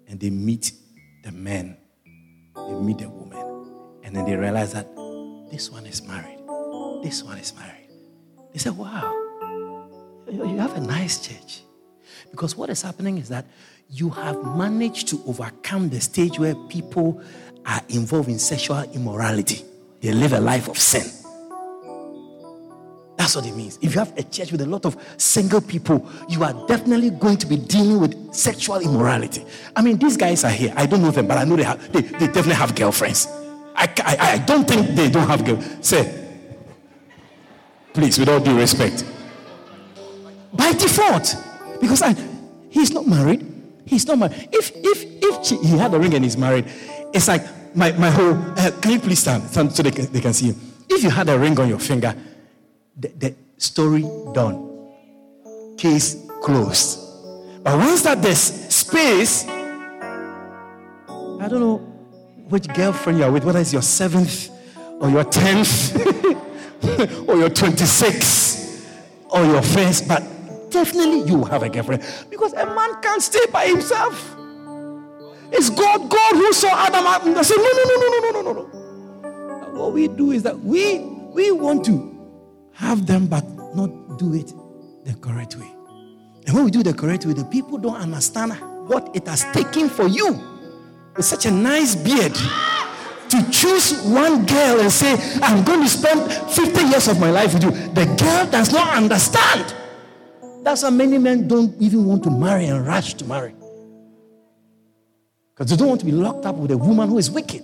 [0.08, 0.72] and they meet
[1.26, 1.76] the men,
[2.56, 4.88] they meet the woman, and then they realize that
[5.52, 6.40] this one is married,
[7.04, 7.90] this one is married.
[8.54, 9.12] They say, Wow,
[10.32, 11.64] you have a nice church.
[12.32, 13.46] Because what is happening is that
[13.90, 17.22] you have managed to overcome the stage where people
[17.66, 19.64] are involved in sexual immorality.
[20.02, 21.04] They live a life of sin.
[23.16, 23.78] That's what it means.
[23.82, 27.38] If you have a church with a lot of single people, you are definitely going
[27.38, 29.46] to be dealing with sexual immorality.
[29.76, 30.74] I mean, these guys are here.
[30.76, 31.92] I don't know them, but I know they have.
[31.94, 33.28] They, they definitely have girlfriends.
[33.76, 35.62] I, I, I don't think they don't have girl.
[35.82, 36.28] Say,
[37.94, 39.06] please, with all due respect.
[40.52, 41.36] By default,
[41.80, 42.16] because I,
[42.70, 43.50] he's not married.
[43.86, 44.50] He's not married.
[44.52, 46.66] If if if she, he had a ring and he's married,
[47.14, 47.44] it's like
[47.76, 48.34] my my whole.
[48.58, 50.56] Uh, can you please stand, stand so they can, they can see you?
[50.90, 52.16] If you had a ring on your finger,
[52.98, 54.02] the, the story
[54.34, 54.90] done,
[55.78, 57.00] case closed.
[57.64, 61.78] But once that there's space, I don't know
[62.50, 64.50] which girlfriend you are with, whether it's your seventh
[65.00, 65.96] or your tenth
[67.28, 68.90] or your twenty-sixth
[69.30, 70.22] or your first, but
[70.70, 74.33] definitely you have a girlfriend because a man can't stay by himself.
[75.56, 77.06] It's God, God who saw Adam
[77.38, 79.80] and said, No, no, no, no, no, no, no, no.
[79.80, 81.00] What we do is that we
[81.34, 82.14] we want to
[82.74, 83.44] have them but
[83.76, 84.52] not do it
[85.06, 85.72] the correct way.
[86.46, 88.54] And when we do the correct way, the people don't understand
[88.88, 90.40] what it has taken for you
[91.16, 92.34] with such a nice beard
[93.30, 97.54] to choose one girl and say, I'm going to spend 50 years of my life
[97.54, 97.72] with you.
[97.72, 99.74] The girl does not understand.
[100.64, 103.56] That's why many men don't even want to marry and rush to marry.
[105.64, 107.64] Because they don't want to be locked up with a woman who is wicked.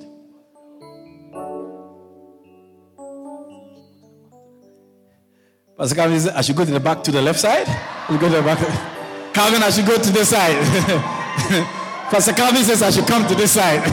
[5.78, 7.68] Pastor Calvin says, I should go to the back to the left side.
[7.68, 8.60] I go to the back.
[9.34, 10.56] Calvin, I should go to this side.
[12.10, 13.82] Pastor Calvin says I should come to this side.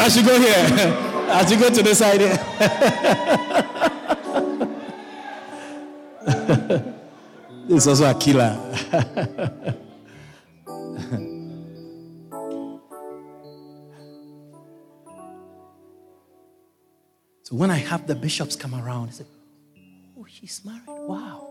[0.00, 0.66] I should go here.
[1.30, 3.64] I should go to this side here.
[7.68, 8.56] This is also a killer.
[17.48, 19.24] So when I have the bishops come around, I say,
[20.18, 20.82] Oh, she's married.
[20.86, 21.50] Wow.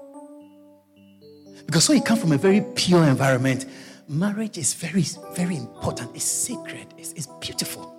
[1.65, 3.65] Because so you come from a very pure environment,
[4.07, 5.01] marriage is very,
[5.33, 6.15] very important.
[6.15, 6.93] It's sacred.
[6.99, 7.95] It's, it's beautiful.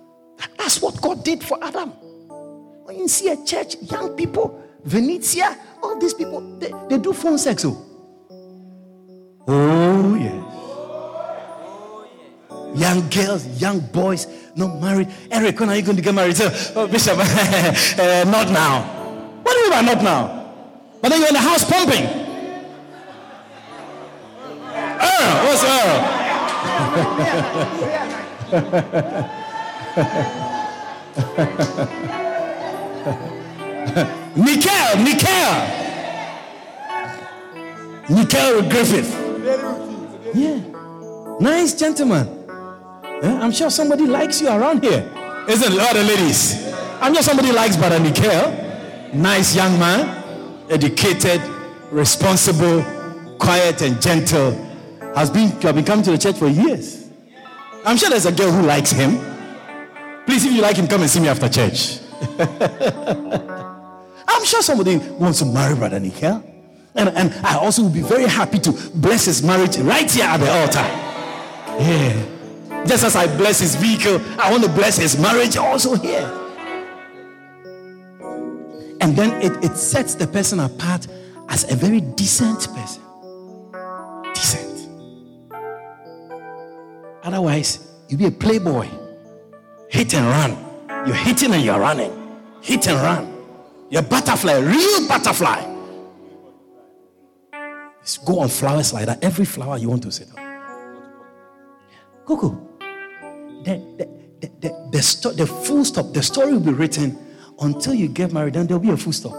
[0.57, 1.89] That's what God did for Adam.
[1.89, 7.37] When you see a church, young people, Venezia, all these people, they, they do phone
[7.37, 7.65] sex.
[7.65, 7.85] Oh,
[9.47, 10.49] oh yes.
[12.79, 15.07] Young girls, young boys, not married.
[15.31, 16.35] Eric, when are you going to get married?
[16.75, 18.83] Oh, Bishop, uh, not now.
[19.43, 20.53] What do you mean by not now?
[21.01, 22.05] But then you're in the house pumping.
[25.01, 26.15] Earl, what's Earl?
[34.35, 35.79] Michael, Michael.
[38.09, 39.28] Michael Griffith.
[40.33, 40.59] Yeah.
[41.39, 42.27] Nice gentleman.
[43.23, 43.39] Eh?
[43.41, 45.09] I'm sure somebody likes you around here.
[45.47, 45.79] Isn't it?
[45.79, 46.73] All ladies.
[47.01, 48.67] I'm sure somebody likes Brother Michael.
[49.13, 51.41] Nice young man, educated,
[51.91, 52.83] responsible,
[53.39, 54.51] quiet, and gentle.
[55.15, 57.09] Has been, you have been coming to the church for years.
[57.85, 59.17] I'm sure there's a girl who likes him.
[60.25, 61.99] Please, if you like him, come and see me after church.
[64.27, 66.43] I'm sure somebody wants to marry Brother Nikhil.
[66.99, 70.37] And, and I also will be very happy to bless his marriage right here at
[70.37, 70.83] the altar.
[71.81, 72.85] Yeah.
[72.85, 76.29] Just as I bless his vehicle, I want to bless his marriage also here.
[78.99, 81.07] And then it, it sets the person apart
[81.47, 83.01] as a very decent person.
[84.33, 84.89] Decent.
[87.23, 88.89] Otherwise, you'll be a playboy.
[89.89, 91.07] Hit and run.
[91.07, 92.11] You're hitting and you're running.
[92.61, 93.33] Hit and run.
[93.89, 95.78] You're a butterfly, real butterfly.
[98.17, 99.23] Go on flowers like that.
[99.23, 100.49] Every flower you want to sit on.
[102.25, 102.65] Coco.
[103.63, 107.17] The, the, the, the, the, sto- the full stop, the story will be written
[107.59, 109.33] until you get married, then there'll be a full stop.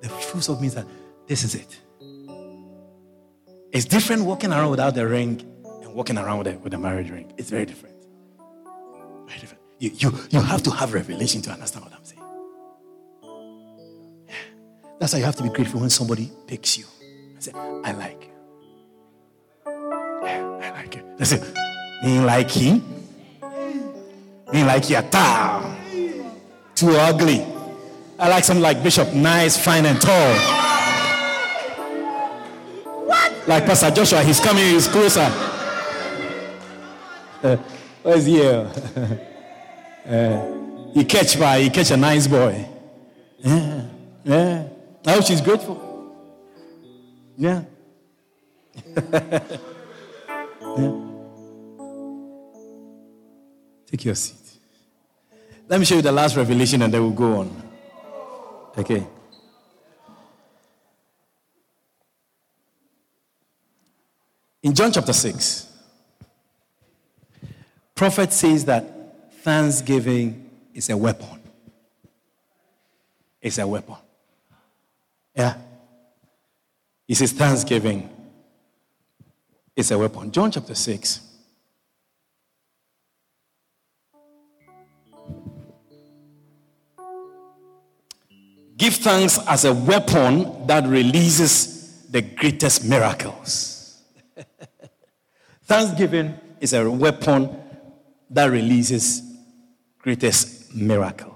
[0.00, 0.86] The full stop means that
[1.26, 1.76] this is it.
[3.72, 5.42] It's different walking around without the ring
[5.82, 7.32] and walking around with a, with a marriage ring.
[7.36, 7.96] It's very different.
[9.26, 9.62] Very different.
[9.78, 12.22] You, you, you have to have revelation to understand what I'm saying.
[15.06, 16.84] That's why you have to be grateful when somebody picks you.
[17.36, 19.70] I say, I like you.
[20.24, 21.14] Yeah, I like you.
[21.16, 21.44] That's it.
[22.02, 22.82] Me like he.
[24.52, 25.00] Me like you.
[26.74, 27.46] Too ugly.
[28.18, 30.34] I like something like Bishop, nice, fine, and tall.
[33.06, 33.46] What?
[33.46, 35.30] Like Pastor Joshua, he's coming, he's closer.
[37.44, 37.56] Uh,
[38.02, 38.42] where's he?
[40.04, 42.68] Uh, he catch by, he catch a nice boy.
[43.38, 43.82] Yeah,
[44.24, 44.65] yeah.
[45.06, 45.82] Hope she's grateful.
[47.36, 47.62] Yeah.
[49.12, 49.40] yeah.
[53.86, 54.58] Take your seat.
[55.68, 57.62] Let me show you the last revelation and then we'll go on.
[58.76, 59.06] Okay.
[64.62, 65.72] In John chapter 6,
[67.94, 71.40] prophet says that thanksgiving is a weapon.
[73.40, 73.96] It's a weapon.
[75.36, 75.54] Yeah.
[77.06, 78.10] He says thanksgiving
[79.76, 80.32] is a weapon.
[80.32, 81.20] John chapter 6.
[88.76, 94.02] Give thanks as a weapon that releases the greatest miracles.
[95.64, 97.56] Thanksgiving is a weapon
[98.30, 99.22] that releases
[99.98, 101.35] greatest miracles.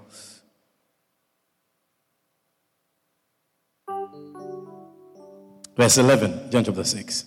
[5.81, 7.25] Verse 11, John chapter 6.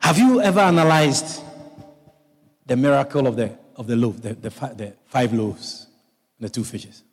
[0.00, 1.40] Have you ever analyzed
[2.66, 5.86] the miracle of the of the loaf, the, the, the five loaves
[6.40, 7.04] and the two fishes.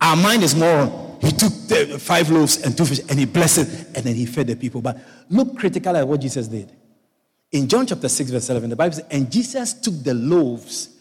[0.00, 3.94] Our mind is more he took the five loaves and two fish and he blessed
[3.94, 4.82] and then he fed the people.
[4.82, 4.98] But
[5.30, 6.72] look critically at what Jesus did.
[7.52, 10.93] In John chapter 6, verse 11, the Bible says, And Jesus took the loaves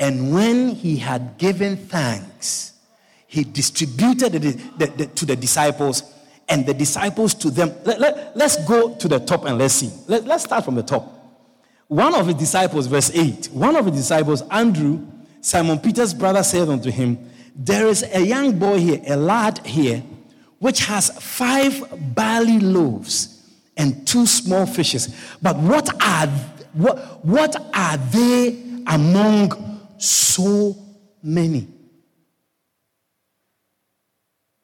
[0.00, 2.72] and when he had given thanks,
[3.26, 6.02] he distributed it to the disciples
[6.48, 7.72] and the disciples to them.
[7.84, 9.90] Let, let, let's go to the top and let's see.
[10.08, 11.16] Let, let's start from the top.
[11.86, 15.06] One of his disciples, verse 8, one of his disciples, Andrew,
[15.42, 17.18] Simon Peter's brother, said unto him,
[17.54, 20.02] There is a young boy here, a lad here,
[20.60, 25.14] which has five barley loaves and two small fishes.
[25.42, 26.26] But what are
[26.72, 29.69] what, what are they among
[30.00, 30.76] so
[31.22, 31.68] many?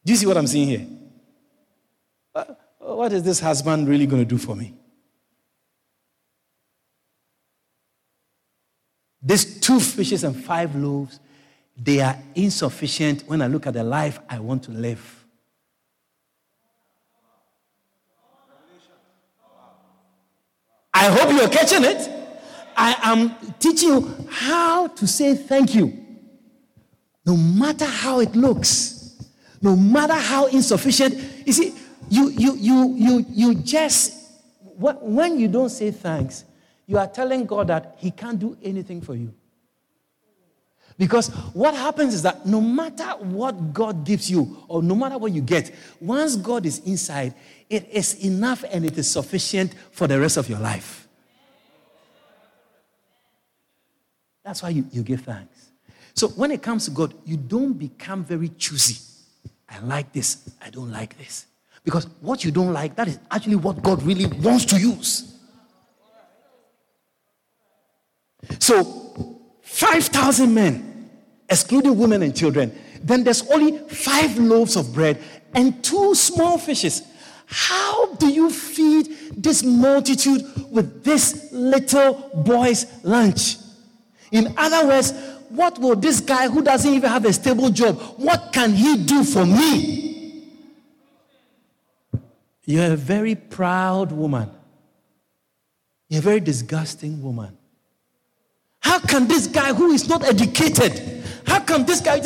[0.03, 0.87] Do you see what I'm seeing here?
[2.33, 2.45] Uh,
[2.79, 4.73] what is this husband really going to do for me?
[9.21, 11.19] These two fishes and five loaves,
[11.75, 15.25] they are insufficient when I look at the life I want to live.
[20.93, 22.16] I hope you're catching it.
[22.77, 26.05] I am teaching you how to say thank you.
[27.25, 28.97] No matter how it looks,
[29.61, 31.15] no matter how insufficient.
[31.45, 31.73] You see,
[32.09, 34.13] you you you you you just
[34.79, 36.45] when you don't say thanks,
[36.85, 39.33] you are telling God that He can't do anything for you.
[40.97, 45.31] Because what happens is that no matter what God gives you, or no matter what
[45.31, 47.33] you get, once God is inside,
[47.69, 51.06] it is enough and it is sufficient for the rest of your life.
[54.47, 55.71] That's why you, you give thanks.
[56.13, 58.97] So when it comes to God, you don't become very choosy.
[59.69, 61.47] I like this, I don't like this.
[61.83, 65.37] Because what you don't like, that is actually what God really wants to use.
[68.59, 71.09] So, 5,000 men,
[71.49, 75.21] excluding women and children, then there's only five loaves of bread
[75.55, 77.01] and two small fishes.
[77.47, 80.41] How do you feed this multitude
[80.71, 83.57] with this little boy's lunch?
[84.31, 85.13] In other words,
[85.49, 89.23] what will this guy who doesn't even have a stable job, what can he do
[89.23, 90.43] for me?
[92.65, 94.49] You're a very proud woman.
[96.09, 97.57] You're a very disgusting woman.
[98.81, 102.21] How can this guy who is not educated, how can this guy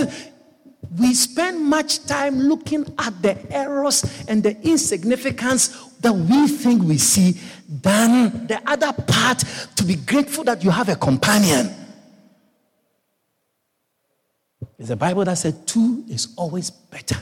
[1.00, 5.70] we spend much time looking at the errors and the insignificance
[6.02, 9.44] that we think we see than the other part
[9.76, 11.74] to be grateful that you have a companion.
[14.82, 17.16] There's a Bible that said two is always better,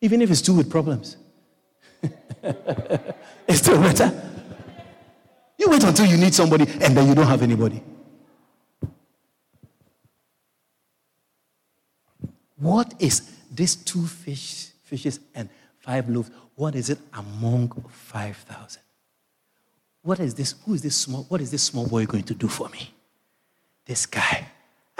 [0.00, 1.18] even if it's two with problems.
[3.46, 4.10] it's still better.
[5.58, 7.82] You wait until you need somebody and then you don't have anybody.
[12.56, 15.50] What is this two fish, fishes and
[15.80, 16.30] five loaves?
[16.54, 18.80] What is it among five thousand?
[20.00, 20.54] What is this?
[20.64, 21.24] Who is this small?
[21.24, 22.90] What is this small boy going to do for me?
[23.84, 24.46] This guy.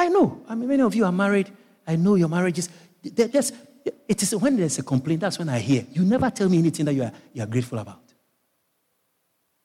[0.01, 0.41] I know.
[0.49, 1.53] I mean, many of you are married.
[1.87, 2.71] I know your marriages.
[3.03, 3.53] There's,
[4.09, 5.85] it is when there's a complaint, that's when I hear.
[5.93, 8.01] You never tell me anything that you are, you are grateful about.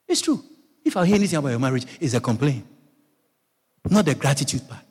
[0.06, 0.44] It's true.
[0.84, 2.66] If I hear anything about your marriage, it's a complaint,
[3.90, 4.84] not the gratitude part.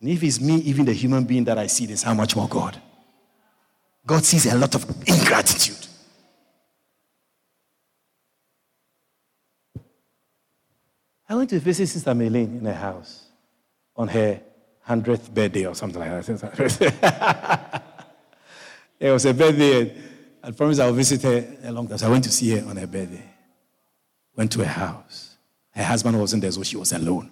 [0.00, 2.48] And if it's me, even the human being that I see, this, how much more
[2.48, 2.80] God.
[4.06, 5.88] God sees a lot of ingratitude.
[11.32, 13.24] I went to visit Sister Melaine in her house
[13.96, 14.38] on her
[14.86, 17.82] 100th birthday or something like that.
[19.00, 19.80] it was a birthday.
[19.80, 19.92] and
[20.42, 21.96] I promised I would visit her a long time.
[21.96, 23.24] So I went to see her on her birthday.
[24.36, 25.38] Went to her house.
[25.70, 27.30] Her husband wasn't there, so she was alone.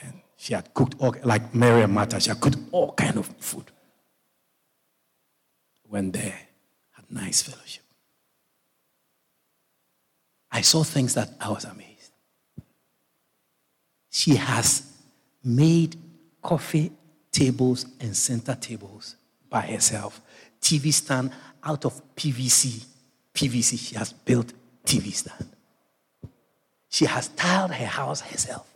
[0.00, 3.26] And she had cooked all, like Mary and Martha, she had cooked all kind of
[3.38, 3.70] food.
[5.88, 6.40] Went there,
[6.90, 7.84] had nice fellowship.
[10.50, 11.95] I saw things that I was amazed.
[14.16, 14.82] She has
[15.44, 15.94] made
[16.40, 16.90] coffee
[17.30, 19.14] tables and center tables
[19.50, 20.22] by herself.
[20.58, 21.32] TV stand
[21.62, 22.82] out of PVC.
[23.34, 24.54] PVC, she has built
[24.86, 25.50] TV stand.
[26.88, 28.66] She has tiled her house herself.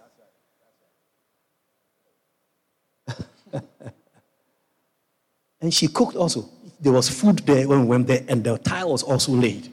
[5.63, 6.51] and she cooked also.
[6.79, 9.73] There was food there when we went there, and the tile was also laid.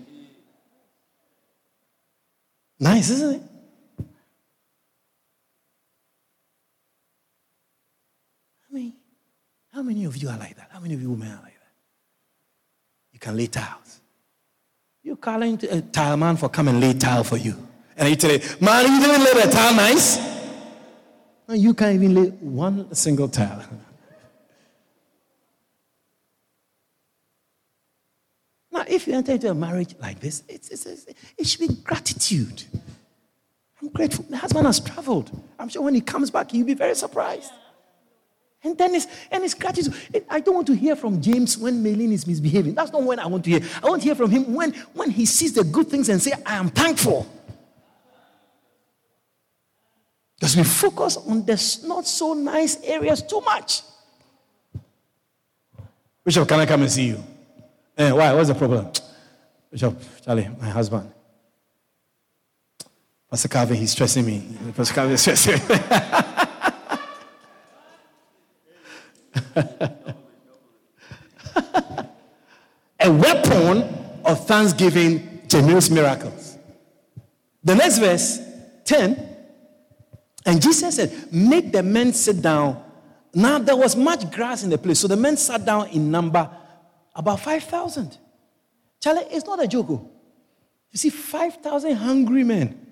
[2.80, 3.42] Nice, isn't it?
[9.78, 10.70] How many of you are like that?
[10.72, 11.72] How many of you women are like that?
[13.12, 14.02] You can lay tiles.
[15.04, 17.56] You're calling a tile man for come and lay tile for you.
[17.96, 20.18] And you tell him, man, you didn't lay the tile nice.
[21.48, 23.64] No, you can't even lay one single tile.
[28.72, 31.06] now, if you enter into a marriage like this, it's, it's, it's,
[31.38, 32.64] it should be gratitude.
[33.80, 34.26] I'm grateful.
[34.28, 35.30] The husband has traveled.
[35.60, 37.52] I'm sure when he comes back, he'll be very surprised.
[38.64, 39.94] And then it's, and it's gratitude.
[40.30, 42.74] I don't want to hear from James when Maylene is misbehaving.
[42.74, 43.62] That's not when I want to hear.
[43.84, 46.34] I want to hear from him when, when he sees the good things and say,
[46.46, 47.28] I am thankful.
[50.40, 53.82] Because we focus on the not so nice areas too much.
[56.24, 57.24] Bishop, can I come and see you?
[57.98, 58.34] Eh, why?
[58.34, 58.92] What's the problem?
[59.72, 61.12] Bishop, Charlie, my husband.
[63.30, 64.44] Pastor Calvin, he's stressing me.
[64.76, 65.76] Pastor Calvin is stressing me.
[73.00, 73.84] a weapon
[74.26, 76.58] of thanksgiving generates miracles.
[77.64, 78.40] The next verse,
[78.86, 79.36] 10,
[80.46, 82.84] and Jesus said, Make the men sit down.
[83.34, 86.50] Now there was much grass in the place, so the men sat down in number
[87.14, 88.18] about 5,000.
[89.02, 89.88] Charlie, it's not a joke.
[89.90, 90.10] Oh.
[90.92, 92.86] You see, 5,000 hungry men.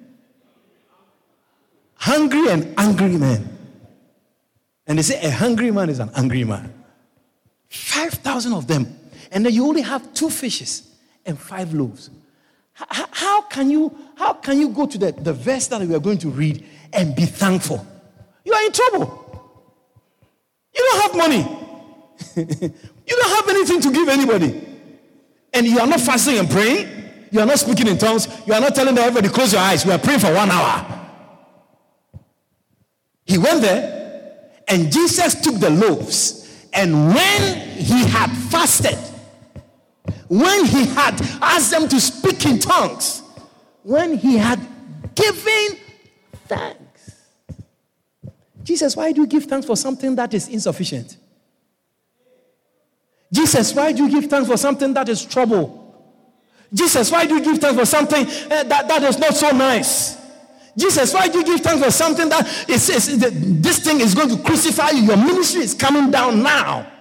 [1.95, 3.54] Hungry and angry men.
[4.87, 6.73] And they say a hungry man is an angry man.
[7.69, 8.97] 5,000 of them.
[9.31, 10.95] And then you only have two fishes
[11.25, 12.09] and five loaves.
[12.73, 15.99] How, how, can, you, how can you go to the, the verse that we are
[15.99, 17.85] going to read and be thankful?
[18.43, 19.21] You are in trouble.
[20.75, 21.37] You don't have money.
[22.35, 24.61] you don't have anything to give anybody.
[25.53, 26.89] And you are not fasting and praying.
[27.31, 28.27] You are not speaking in tongues.
[28.45, 29.85] You are not telling everybody, close your eyes.
[29.85, 30.91] We are praying for one hour.
[33.25, 33.94] He went there
[34.67, 38.97] and Jesus took the loaves, and when he had fasted,
[40.27, 43.21] when he had asked them to speak in tongues,
[43.83, 44.59] when he had
[45.13, 45.77] given
[46.47, 47.21] thanks.
[48.63, 51.17] Jesus, why do you give thanks for something that is insufficient?
[53.31, 55.81] Jesus, why do you give thanks for something that is trouble?
[56.73, 60.24] Jesus, why do you give thanks for something uh, that, that is not so nice?
[60.77, 63.19] Jesus, why do you give thanks for something that that is, is,
[63.61, 65.03] this thing is going to crucify you?
[65.03, 66.91] Your ministry is coming down now.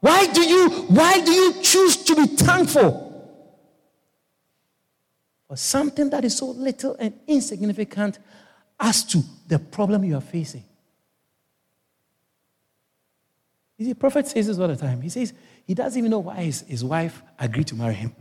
[0.00, 3.00] Why do you why do you choose to be thankful
[5.48, 8.18] for something that is so little and insignificant
[8.78, 10.64] as to the problem you are facing?
[13.78, 15.00] You see, the prophet says this all the time.
[15.00, 15.32] He says
[15.66, 18.14] he doesn't even know why his, his wife agreed to marry him.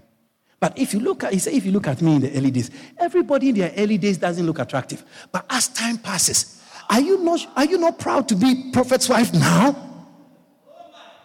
[0.64, 2.50] But if you look at, he said, if you look at me in the early
[2.50, 5.04] days, everybody in their early days doesn't look attractive.
[5.30, 9.34] But as time passes, are you not, are you not proud to be prophet's wife
[9.34, 9.76] now?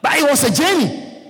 [0.02, 1.22] But it was a journey.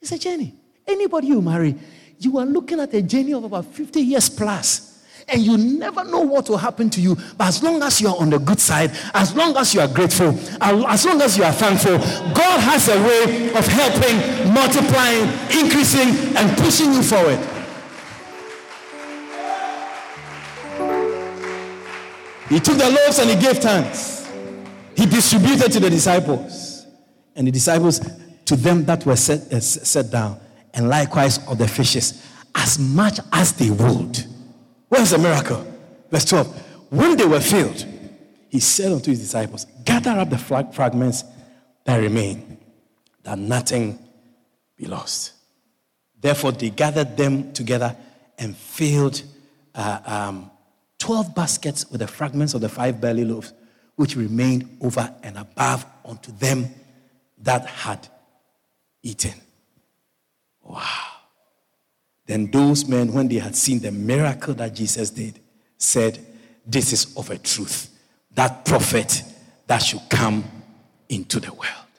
[0.00, 0.54] It's a journey.
[0.86, 1.74] Anybody you marry,
[2.18, 4.91] you are looking at a journey of about 50 years plus
[5.28, 7.16] and you never know what will happen to you.
[7.36, 9.88] But as long as you are on the good side, as long as you are
[9.88, 11.98] grateful, as long as you are thankful,
[12.34, 17.38] God has a way of helping, multiplying, increasing, and pushing you forward.
[22.48, 24.30] He took the loaves and he gave thanks.
[24.94, 26.86] He distributed to the disciples,
[27.34, 28.00] and the disciples
[28.44, 30.38] to them that were set, uh, set down,
[30.74, 32.22] and likewise of the fishes,
[32.54, 34.26] as much as they would.
[34.92, 35.66] Where's the miracle?
[36.10, 36.90] Verse 12.
[36.90, 37.86] When they were filled,
[38.50, 41.24] he said unto his disciples, Gather up the fragments
[41.84, 42.58] that remain,
[43.22, 43.98] that nothing
[44.76, 45.32] be lost.
[46.20, 47.96] Therefore, they gathered them together
[48.36, 49.22] and filled
[49.74, 50.50] uh, um,
[50.98, 53.54] 12 baskets with the fragments of the five barley loaves,
[53.96, 56.66] which remained over and above unto them
[57.38, 58.08] that had
[59.02, 59.40] eaten.
[62.32, 65.38] Then those men, when they had seen the miracle that Jesus did,
[65.76, 66.18] said,
[66.64, 67.90] This is of a truth,
[68.34, 69.22] that prophet
[69.66, 70.42] that should come
[71.10, 71.92] into the world.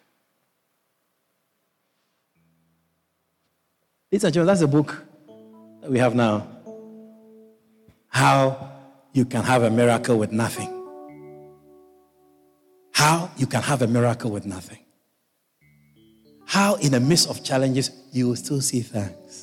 [4.12, 5.06] Ladies and gentlemen, that's the book
[5.82, 6.48] that we have now.
[8.08, 8.72] How
[9.12, 10.84] you can have a miracle with nothing.
[12.92, 14.80] How you can have a miracle with nothing.
[16.48, 19.43] How, in the midst of challenges, you will still see thanks.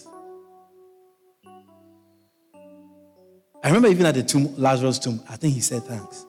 [3.63, 6.25] I remember even at the tomb, Lazarus' tomb, I think he said thanks.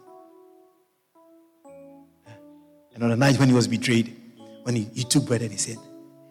[2.94, 4.16] And on the night when he was betrayed,
[4.64, 5.78] when he, he took bread and he said,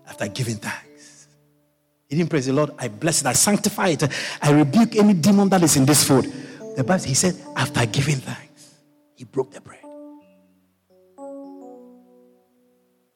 [0.07, 1.29] after giving thanks,
[2.07, 2.71] he didn't praise the Lord.
[2.79, 4.03] I bless it, I sanctify it,
[4.43, 6.31] I rebuke any demon that is in this food.
[6.77, 8.75] The Bible, he said, after giving thanks,
[9.15, 9.79] he broke the bread.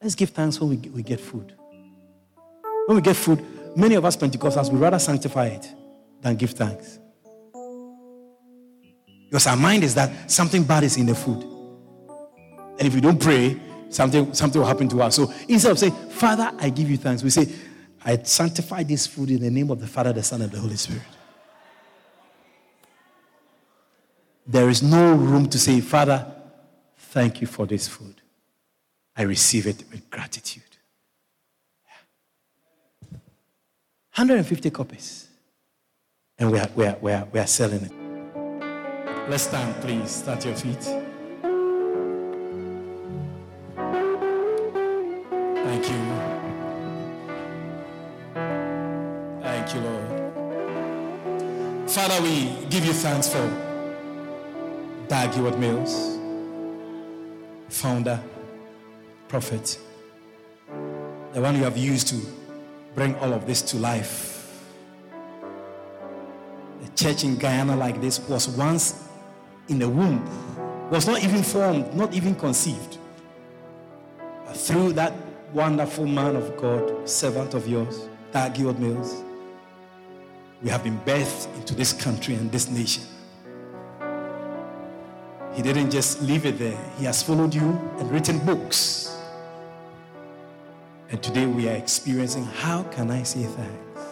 [0.00, 1.54] Let's give thanks when we, we get food.
[2.86, 3.44] When we get food,
[3.76, 5.72] many of us Pentecostals would rather sanctify it
[6.20, 6.98] than give thanks.
[9.28, 11.42] Because our mind is that something bad is in the food.
[12.78, 13.60] And if we don't pray,
[13.90, 15.16] something, something will happen to us.
[15.16, 17.48] So instead of saying, Father, I give you thanks, we say,
[18.04, 20.76] I sanctify this food in the name of the Father, the Son, and the Holy
[20.76, 21.02] Spirit.
[24.46, 26.26] There is no room to say, Father,
[26.98, 28.20] thank you for this food.
[29.16, 30.62] I receive it with gratitude.
[34.14, 35.28] 150 copies.
[36.38, 38.03] And we are, we are, we are, we are selling it.
[39.26, 40.10] Let's stand, please.
[40.10, 40.82] Start your feet.
[45.64, 46.00] Thank you.
[49.40, 50.08] Thank you, Lord.
[51.90, 53.48] Father, we give you thanks for
[55.08, 56.18] Dag Heward Mills,
[57.70, 58.20] founder,
[59.28, 59.78] prophet,
[61.32, 62.20] the one you have used to
[62.94, 64.62] bring all of this to life.
[66.84, 69.08] A church in Guyana like this was once
[69.68, 70.22] in the womb,
[70.90, 72.98] was not even formed, not even conceived.
[74.46, 75.12] But through that
[75.52, 79.22] wonderful man of God, servant of yours, Dag Heward Mills,
[80.62, 83.04] we have been birthed into this country and this nation.
[85.54, 89.16] He didn't just leave it there, He has followed you and written books.
[91.10, 94.08] And today we are experiencing how can I say thanks?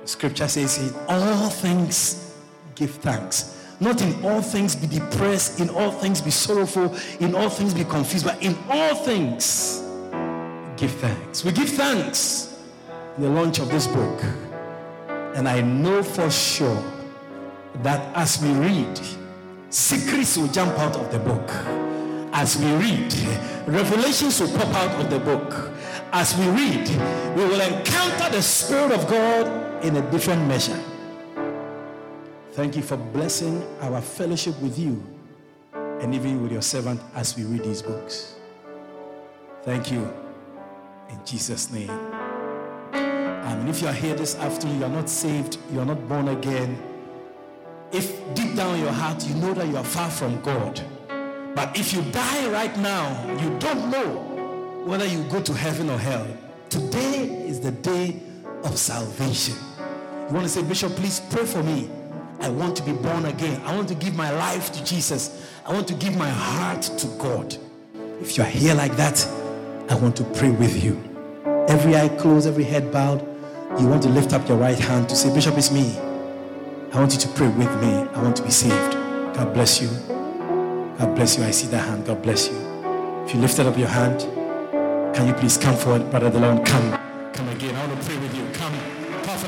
[0.00, 2.34] The scripture says, In all things
[2.74, 3.55] give thanks.
[3.78, 7.84] Not in all things be depressed, in all things be sorrowful, in all things be
[7.84, 9.82] confused, but in all things
[10.76, 11.44] give thanks.
[11.44, 12.58] We give thanks
[13.16, 14.22] in the launch of this book.
[15.36, 16.82] And I know for sure
[17.82, 18.98] that as we read,
[19.68, 21.50] secrets will jump out of the book.
[22.32, 23.14] As we read,
[23.66, 25.70] revelations will pop out of the book.
[26.12, 26.88] As we read,
[27.36, 30.80] we will encounter the Spirit of God in a different measure.
[32.56, 35.04] Thank you for blessing our fellowship with you
[35.74, 38.36] and even with your servant as we read these books.
[39.62, 40.10] Thank you.
[41.10, 41.90] In Jesus' name.
[41.90, 46.08] Um, and if you are here this afternoon, you are not saved, you are not
[46.08, 46.82] born again.
[47.92, 50.80] If deep down in your heart you know that you are far from God,
[51.54, 55.98] but if you die right now, you don't know whether you go to heaven or
[55.98, 56.26] hell.
[56.70, 58.18] Today is the day
[58.64, 59.56] of salvation.
[60.28, 61.90] You want to say, Bishop, please pray for me.
[62.40, 63.60] I want to be born again.
[63.64, 65.50] I want to give my life to Jesus.
[65.66, 67.56] I want to give my heart to God.
[68.20, 69.26] If you are here like that,
[69.88, 71.02] I want to pray with you.
[71.68, 73.20] Every eye closed, every head bowed.
[73.80, 75.98] You want to lift up your right hand to say, Bishop, it's me.
[76.92, 77.92] I want you to pray with me.
[77.92, 78.92] I want to be saved.
[79.34, 79.88] God bless you.
[80.98, 81.44] God bless you.
[81.44, 82.06] I see that hand.
[82.06, 82.56] God bless you.
[83.26, 84.20] If you lifted up your hand,
[85.14, 86.64] can you please come forward, Brother Delon?
[86.64, 87.32] Come.
[87.32, 87.74] Come again.
[87.74, 88.44] I want to pray with you.
[88.52, 88.72] Come.
[89.24, 89.38] Come.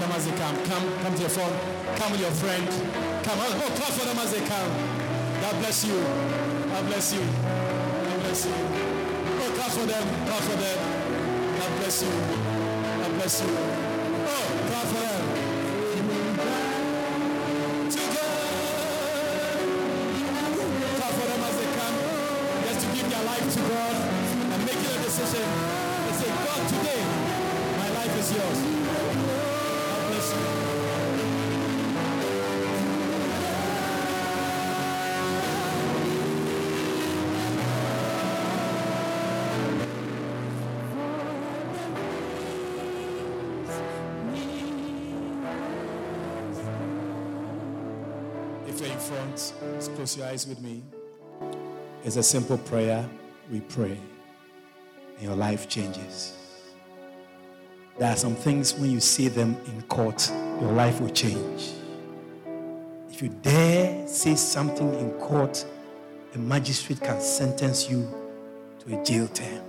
[0.65, 1.02] Come.
[1.02, 1.77] Come to your phone.
[1.98, 2.64] Come with your friend.
[3.24, 3.38] Come.
[3.42, 4.70] Oh, clap for them as they come.
[5.42, 5.98] God bless you.
[6.70, 7.18] God bless you.
[7.18, 8.54] God bless you.
[8.54, 10.06] Oh, clap for them.
[10.26, 10.78] Clap for them.
[11.58, 12.10] God bless you.
[13.02, 13.50] God bless you.
[13.50, 15.24] Oh, clap for them.
[17.90, 17.98] To
[21.18, 21.96] for them as they come.
[22.62, 23.96] Just to give their life to God
[24.54, 25.42] and making a decision.
[26.06, 27.02] They say, God, today,
[27.74, 28.77] my life is yours.
[48.98, 50.82] In front, just close your eyes with me.
[52.04, 53.08] It's a simple prayer.
[53.50, 53.98] We pray,
[55.16, 56.36] and your life changes.
[57.98, 60.30] There are some things when you see them in court,
[60.60, 61.70] your life will change.
[63.08, 65.64] If you dare say something in court,
[66.34, 68.06] a magistrate can sentence you
[68.80, 69.62] to a jail term.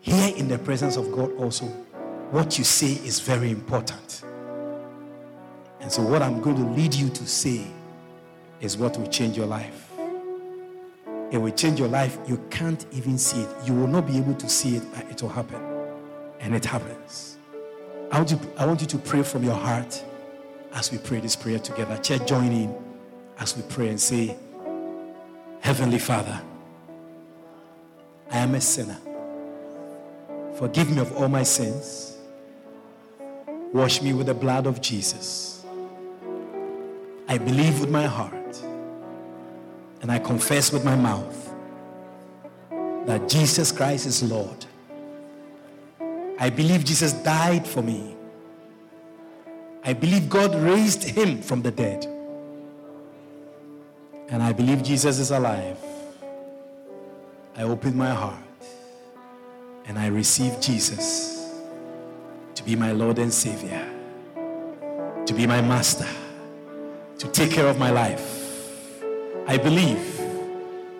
[0.00, 1.66] Here in the presence of God, also,
[2.30, 4.23] what you say is very important.
[5.84, 7.66] And so, what I'm going to lead you to say
[8.58, 9.90] is what will change your life.
[11.30, 12.16] It will change your life.
[12.26, 13.50] You can't even see it.
[13.66, 15.60] You will not be able to see it, it will happen.
[16.40, 17.36] And it happens.
[18.10, 20.02] I want, you, I want you to pray from your heart
[20.72, 21.98] as we pray this prayer together.
[21.98, 22.74] Church, join in
[23.38, 24.38] as we pray and say,
[25.60, 26.40] Heavenly Father,
[28.30, 28.96] I am a sinner.
[30.56, 32.16] Forgive me of all my sins.
[33.74, 35.63] Wash me with the blood of Jesus.
[37.28, 38.62] I believe with my heart
[40.02, 41.54] and I confess with my mouth
[43.06, 44.66] that Jesus Christ is Lord.
[46.38, 48.14] I believe Jesus died for me.
[49.82, 52.06] I believe God raised him from the dead.
[54.28, 55.78] And I believe Jesus is alive.
[57.56, 58.38] I open my heart
[59.86, 61.52] and I receive Jesus
[62.54, 63.86] to be my Lord and Savior,
[65.26, 66.08] to be my master,
[67.18, 69.02] to take care of my life.
[69.46, 70.20] I believe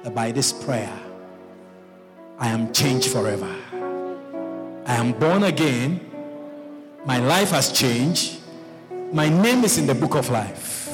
[0.03, 0.93] that by this prayer,
[2.39, 3.55] I am changed forever.
[4.87, 6.01] I am born again.
[7.07, 8.41] My life has changed.
[9.13, 10.89] My name is in the book of life.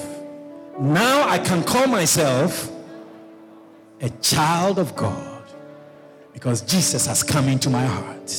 [0.79, 2.71] Now I can call myself
[4.01, 5.43] a child of God
[6.33, 8.31] because Jesus has come into my heart.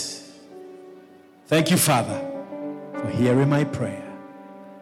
[1.48, 2.20] Thank you, Father,
[2.94, 4.08] for hearing my prayer.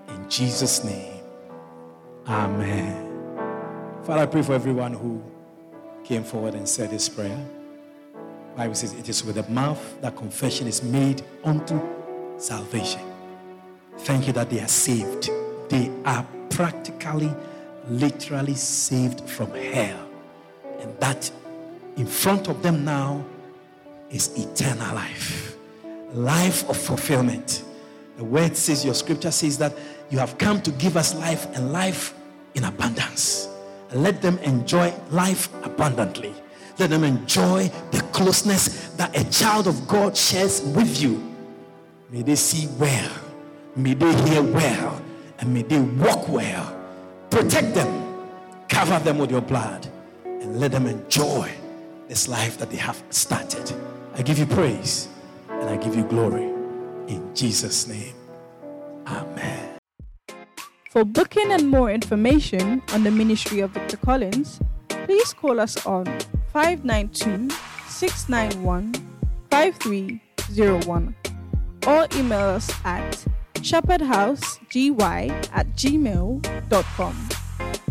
[0.07, 1.08] In Jesus' name,
[2.29, 4.03] Amen.
[4.03, 5.19] Father, I pray for everyone who
[6.03, 7.43] came forward and said this prayer.
[8.55, 11.81] Bible says it is with the mouth that confession is made unto
[12.37, 13.01] salvation.
[13.99, 15.31] Thank you that they are saved.
[15.69, 17.33] They are practically,
[17.87, 20.07] literally saved from hell.
[20.81, 21.31] And that
[21.97, 23.25] in front of them now
[24.11, 25.55] is eternal life,
[26.13, 27.63] life of fulfillment.
[28.17, 29.73] The word says, your scripture says that
[30.11, 32.13] you have come to give us life and life
[32.55, 33.49] in abundance.
[33.93, 36.33] Let them enjoy life abundantly.
[36.77, 41.21] Let them enjoy the closeness that a child of God shares with you.
[42.09, 43.11] May they see well,
[43.75, 45.01] may they hear well,
[45.39, 46.75] and may they walk well.
[47.29, 48.27] Protect them,
[48.67, 49.87] cover them with your blood,
[50.25, 51.51] and let them enjoy
[52.07, 53.71] this life that they have started.
[54.15, 55.07] I give you praise
[55.49, 56.45] and I give you glory.
[57.07, 58.13] In Jesus' name,
[59.07, 59.68] Amen.
[60.99, 64.59] For booking and more information on the ministry of Victor Collins,
[64.89, 66.03] please call us on
[66.51, 67.55] 592
[67.87, 68.93] 691
[69.49, 71.15] 5301
[71.87, 73.25] or email us at
[73.63, 74.91] shepherdhousegy
[75.53, 77.29] at gmail.com.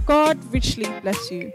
[0.04, 1.50] God richly bless you.